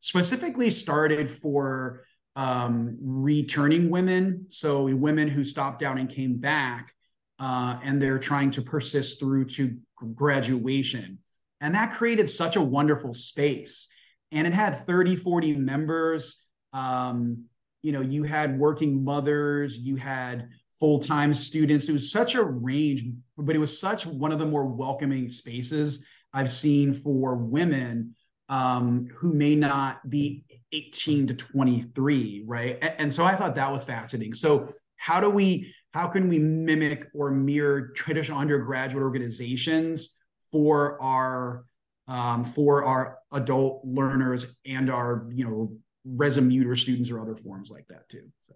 [0.00, 6.92] specifically started for um, returning women, so women who stopped out and came back,
[7.38, 9.76] uh, and they're trying to persist through to
[10.14, 11.18] graduation.
[11.60, 13.88] And that created such a wonderful space.
[14.32, 16.42] And it had 30, 40 members.
[16.72, 17.44] Um,
[17.82, 20.48] you know, you had working mothers, you had
[20.78, 21.88] full-time students.
[21.88, 23.04] It was such a range,
[23.36, 28.14] but it was such one of the more welcoming spaces I've seen for women
[28.48, 32.78] um, who may not be 18 to 23, right?
[32.82, 34.34] And, and so I thought that was fascinating.
[34.34, 40.18] So how do we how can we mimic or mirror traditional undergraduate organizations
[40.52, 41.64] for our
[42.08, 45.72] um, for our adult learners and our you know
[46.04, 48.28] resume students or other forms like that too.
[48.42, 48.54] So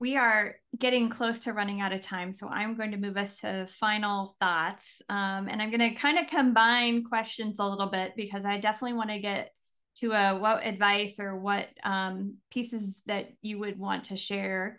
[0.00, 3.36] we are getting close to running out of time, so I'm going to move us
[3.40, 5.02] to final thoughts.
[5.10, 8.94] Um, and I'm going to kind of combine questions a little bit because I definitely
[8.94, 9.50] want to get
[9.96, 14.78] to a what advice or what um, pieces that you would want to share.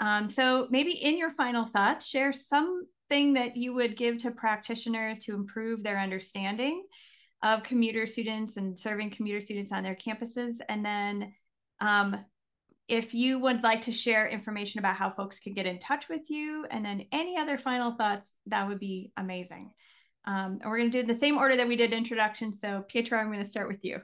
[0.00, 5.18] Um, so maybe in your final thoughts, share something that you would give to practitioners
[5.20, 6.82] to improve their understanding
[7.42, 11.34] of commuter students and serving commuter students on their campuses, and then
[11.80, 12.24] um,
[12.88, 16.30] if you would like to share information about how folks can get in touch with
[16.30, 19.72] you and then any other final thoughts, that would be amazing.
[20.24, 22.58] Um, and we're going to do the same order that we did introduction.
[22.58, 24.00] So Pietro, I'm going to start with you.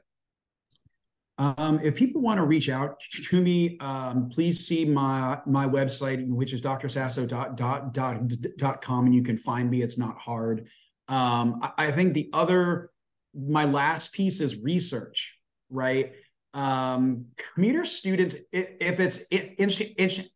[1.39, 6.27] Um, if people want to reach out to me, um, please see my my website,
[6.27, 9.83] which is drsasso.com, and you can find me.
[9.83, 10.67] It's not hard.
[11.07, 12.91] Um, I, I think the other,
[13.35, 15.39] my last piece is research,
[15.71, 16.13] right?
[16.59, 19.23] Um, commuter students, if it's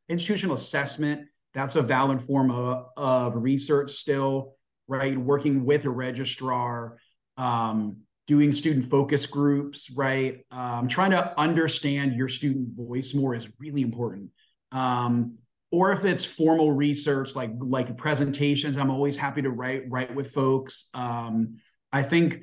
[0.08, 4.54] institutional assessment, that's a valid form of, of research still,
[4.86, 5.18] right?
[5.18, 6.98] Working with a registrar,
[7.36, 10.46] um, doing student focus groups, right?
[10.52, 14.30] Um, trying to understand your student voice more is really important.
[14.70, 15.38] Um,
[15.72, 20.30] or if it's formal research, like like presentations, I'm always happy to write write with
[20.30, 20.88] folks.
[20.94, 21.56] Um,
[21.90, 22.42] I think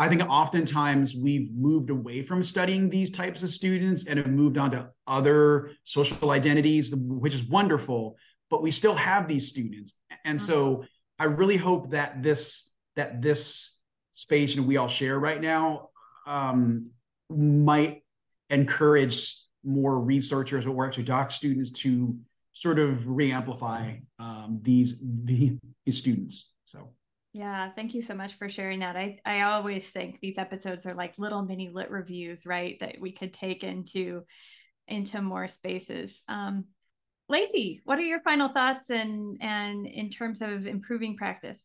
[0.00, 4.56] I think oftentimes we've moved away from studying these types of students and have moved
[4.56, 8.16] on to other social identities, which is wonderful,
[8.48, 9.98] but we still have these students.
[10.24, 10.84] And so mm-hmm.
[11.18, 13.78] I really hope that this that this
[14.12, 15.90] space and we all share right now
[16.26, 16.92] um,
[17.28, 18.02] might
[18.48, 22.16] encourage more researchers or actually doc students to
[22.54, 26.54] sort of re-amplify um, these the, these students.
[26.64, 26.94] So
[27.32, 28.96] yeah, thank you so much for sharing that.
[28.96, 32.76] I, I always think these episodes are like little mini lit reviews, right?
[32.80, 34.22] That we could take into
[34.88, 36.20] into more spaces.
[36.26, 36.64] Um,
[37.28, 41.62] Lacey, what are your final thoughts and and in terms of improving practice?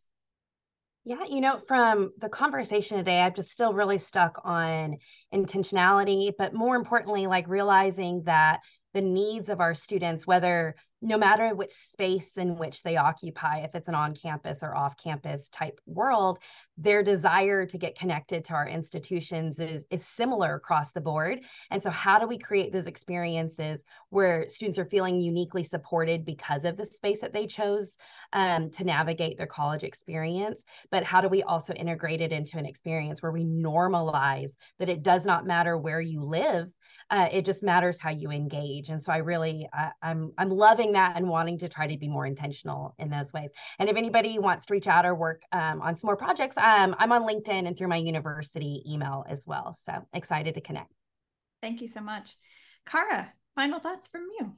[1.03, 4.97] Yeah, you know, from the conversation today, I'm just still really stuck on
[5.34, 8.61] intentionality, but more importantly, like realizing that
[8.95, 13.75] the needs of our students, whether no matter which space in which they occupy, if
[13.75, 16.39] it's an on campus or off campus type world,
[16.77, 21.41] their desire to get connected to our institutions is, is similar across the board.
[21.69, 26.65] And so, how do we create those experiences where students are feeling uniquely supported because
[26.65, 27.97] of the space that they chose
[28.33, 30.61] um, to navigate their college experience?
[30.91, 35.03] But how do we also integrate it into an experience where we normalize that it
[35.03, 36.69] does not matter where you live?
[37.11, 38.89] Uh, it just matters how you engage.
[38.89, 42.07] And so I really, I, I'm, I'm loving that and wanting to try to be
[42.07, 43.49] more intentional in those ways.
[43.79, 46.95] And if anybody wants to reach out or work um, on some more projects, um,
[46.97, 49.77] I'm on LinkedIn and through my university email as well.
[49.86, 50.91] So excited to connect.
[51.61, 52.36] Thank you so much.
[52.86, 54.53] Cara, final thoughts from you.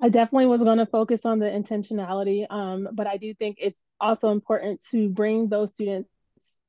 [0.00, 3.82] I definitely was going to focus on the intentionality, um, but I do think it's
[4.00, 6.08] also important to bring those students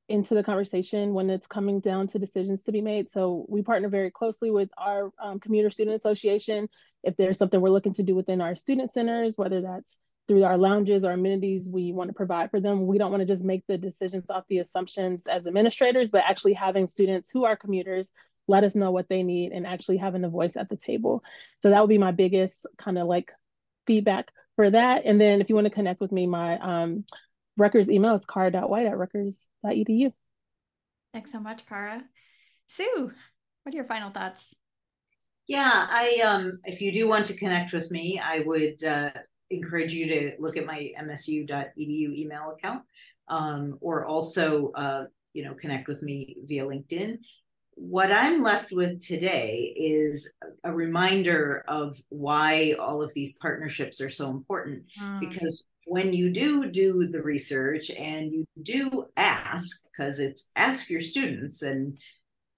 [0.09, 3.09] into the conversation when it's coming down to decisions to be made.
[3.09, 6.67] So we partner very closely with our um, commuter student association.
[7.03, 10.57] If there's something we're looking to do within our student centers, whether that's through our
[10.57, 13.63] lounges or amenities we want to provide for them, we don't want to just make
[13.67, 18.13] the decisions off the assumptions as administrators, but actually having students who are commuters
[18.47, 21.23] let us know what they need and actually having a voice at the table.
[21.61, 23.31] So that would be my biggest kind of like
[23.87, 25.03] feedback for that.
[25.05, 27.05] And then if you want to connect with me, my um,
[27.57, 30.13] Rutgers email is cara.white at rutgers.edu.
[31.13, 32.03] Thanks so much, Cara.
[32.67, 33.11] Sue,
[33.63, 34.53] what are your final thoughts?
[35.47, 39.11] Yeah, I um if you do want to connect with me, I would uh,
[39.49, 42.83] encourage you to look at my msu.edu email account
[43.27, 47.17] um, or also uh, you know connect with me via linkedin
[47.75, 50.31] what i'm left with today is
[50.63, 55.19] a reminder of why all of these partnerships are so important mm.
[55.19, 61.01] because when you do do the research and you do ask because it's ask your
[61.01, 61.97] students and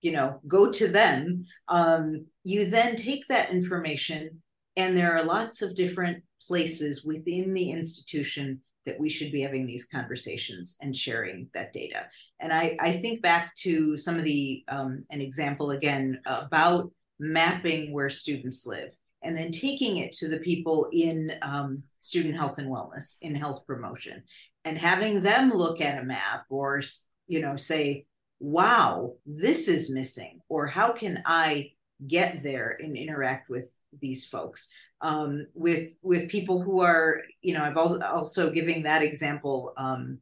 [0.02, 4.42] you know go to them um, you then take that information
[4.76, 9.66] and there are lots of different places within the institution that we should be having
[9.66, 12.06] these conversations and sharing that data.
[12.40, 17.92] And I, I think back to some of the, um, an example again about mapping
[17.92, 22.72] where students live and then taking it to the people in um, student health and
[22.72, 24.22] wellness, in health promotion,
[24.66, 26.82] and having them look at a map or,
[27.28, 28.06] you know, say,
[28.40, 31.72] wow, this is missing, or how can I
[32.06, 33.72] get there and interact with
[34.02, 34.74] these folks?
[35.02, 40.20] um, with with people who are you know I've also giving that example um,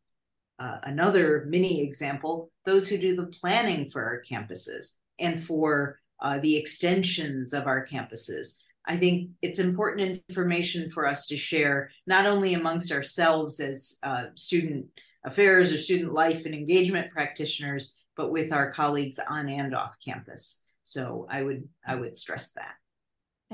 [0.60, 6.40] uh, another mini example those who do the planning for our campuses and for uh,
[6.40, 8.58] the extensions of our campuses.
[8.86, 14.26] I think it's important information for us to share not only amongst ourselves as uh,
[14.36, 14.88] student
[15.24, 20.64] affairs or student life and engagement practitioners, but with our colleagues on and off campus.
[20.84, 22.76] So I would I would stress that.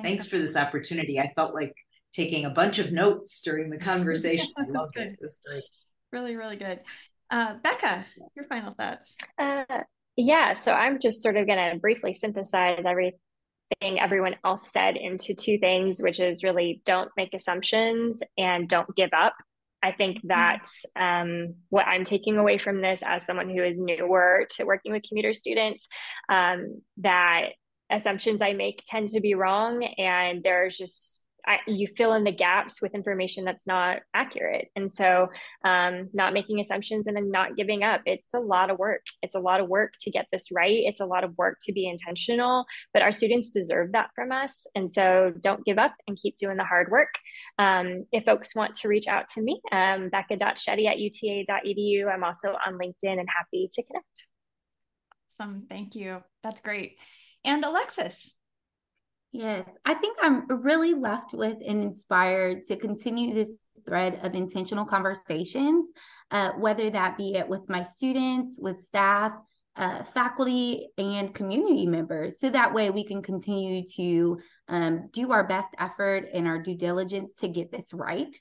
[0.01, 1.19] Thanks for this opportunity.
[1.19, 1.73] I felt like
[2.13, 4.47] taking a bunch of notes during the conversation.
[4.57, 5.13] I loved it.
[5.13, 5.63] It was great.
[6.11, 6.79] Really, really good.
[7.29, 8.05] Uh, Becca,
[8.35, 9.15] your final thoughts.
[9.37, 9.63] Uh,
[10.15, 13.19] yeah, so I'm just sort of going to briefly synthesize everything
[13.99, 19.11] everyone else said into two things, which is really don't make assumptions and don't give
[19.13, 19.35] up.
[19.81, 20.27] I think mm-hmm.
[20.27, 24.91] that's um, what I'm taking away from this as someone who is newer to working
[24.91, 25.87] with commuter students.
[26.29, 27.49] Um, that
[27.89, 31.21] assumptions I make tend to be wrong, and there's just
[31.67, 34.67] you fill in the gaps with information that's not accurate.
[34.75, 35.27] And so,
[35.63, 38.01] um, not making assumptions and then not giving up.
[38.05, 39.01] It's a lot of work.
[39.21, 40.79] It's a lot of work to get this right.
[40.85, 44.65] It's a lot of work to be intentional, but our students deserve that from us.
[44.75, 47.13] And so, don't give up and keep doing the hard work.
[47.57, 52.13] Um, if folks want to reach out to me, um, becca.shetty at uta.edu.
[52.13, 54.27] I'm also on LinkedIn and happy to connect.
[55.39, 55.65] Awesome.
[55.69, 56.21] Thank you.
[56.43, 56.97] That's great
[57.43, 58.33] and Alexis.
[59.31, 64.85] Yes, I think I'm really left with and inspired to continue this thread of intentional
[64.85, 65.89] conversations,
[66.31, 69.33] uh, whether that be it with my students, with staff,
[69.75, 72.39] uh, faculty, and community members.
[72.39, 76.75] So that way we can continue to um, do our best effort and our due
[76.75, 78.35] diligence to get this right.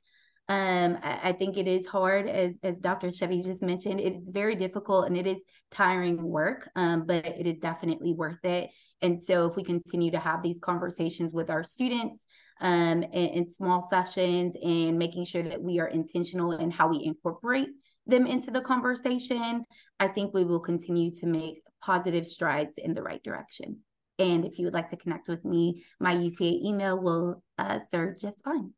[0.51, 3.09] Um, I, think it is hard, as as Dr.
[3.09, 4.01] Shetty just mentioned.
[4.01, 8.43] It is very difficult and it is tiring work, um, but it is definitely worth
[8.45, 8.71] it.
[9.03, 12.25] And so, if we continue to have these conversations with our students
[12.63, 17.05] um, in, in small sessions and making sure that we are intentional in how we
[17.05, 17.69] incorporate
[18.07, 19.65] them into the conversation,
[20.01, 23.81] I think we will continue to make positive strides in the right direction.
[24.19, 28.19] And if you would like to connect with me, my UTA email will uh, serve
[28.19, 28.73] just fine.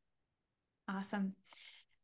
[0.97, 1.35] Awesome.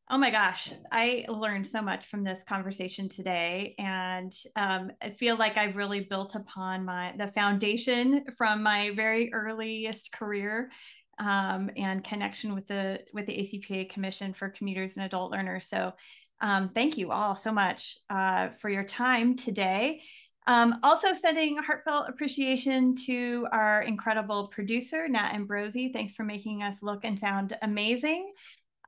[0.08, 5.36] Oh my gosh, I learned so much from this conversation today, and um, I feel
[5.36, 10.70] like I've really built upon my the foundation from my very earliest career
[11.18, 15.66] um, and connection with the with the ACPA Commission for Commuters and Adult Learners.
[15.68, 15.92] So,
[16.40, 20.02] um, thank you all so much uh, for your time today.
[20.46, 25.92] Um, also, sending heartfelt appreciation to our incredible producer, Nat Ambrosi.
[25.92, 28.32] Thanks for making us look and sound amazing.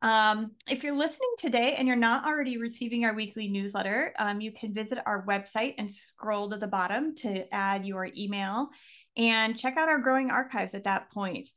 [0.00, 4.52] Um, if you're listening today and you're not already receiving our weekly newsletter, um, you
[4.52, 8.68] can visit our website and scroll to the bottom to add your email
[9.16, 11.50] and check out our growing archives at that point.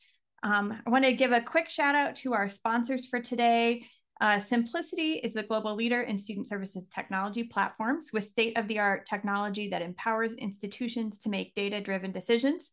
[0.44, 3.86] Um, I want to give a quick shout out to our sponsors for today.
[4.20, 8.80] Uh, Symplicity is a global leader in student services technology platforms with state of the
[8.80, 12.72] art technology that empowers institutions to make data driven decisions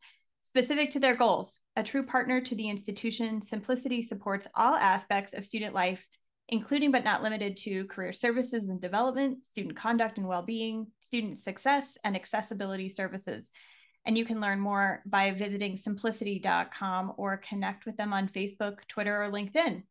[0.49, 1.61] specific to their goals.
[1.77, 6.05] A true partner to the institution, Symplicity supports all aspects of student life
[6.49, 11.97] including but not limited to career services and development, student conduct and well-being, student success,
[12.05, 13.51] and accessibility services.
[14.07, 19.23] And you can learn more by visiting symplicity.com or connect with them on Facebook, Twitter,
[19.23, 19.83] or LinkedIn.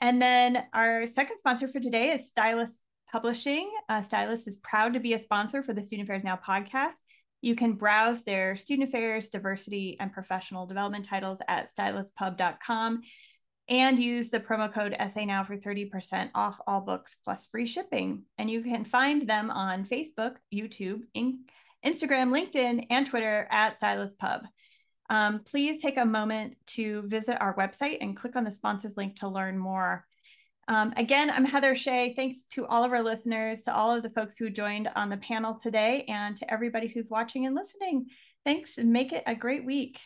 [0.00, 2.78] And then our second sponsor for today is Stylus
[3.10, 3.70] Publishing.
[3.88, 6.98] Uh, Stylus is proud to be a sponsor for the Student Affairs Now podcast.
[7.40, 13.02] You can browse their student affairs, diversity, and professional development titles at styluspub.com
[13.68, 18.24] and use the promo code SA Now for 30% off all books plus free shipping.
[18.38, 21.44] And you can find them on Facebook, YouTube, in-
[21.84, 24.46] Instagram, LinkedIn, and Twitter at Stylus Pub.
[25.10, 29.16] Um, please take a moment to visit our website and click on the sponsors link
[29.16, 30.06] to learn more.
[30.68, 32.12] Um, again, I'm Heather Shea.
[32.14, 35.16] Thanks to all of our listeners, to all of the folks who joined on the
[35.16, 38.06] panel today, and to everybody who's watching and listening.
[38.44, 39.98] Thanks and make it a great week.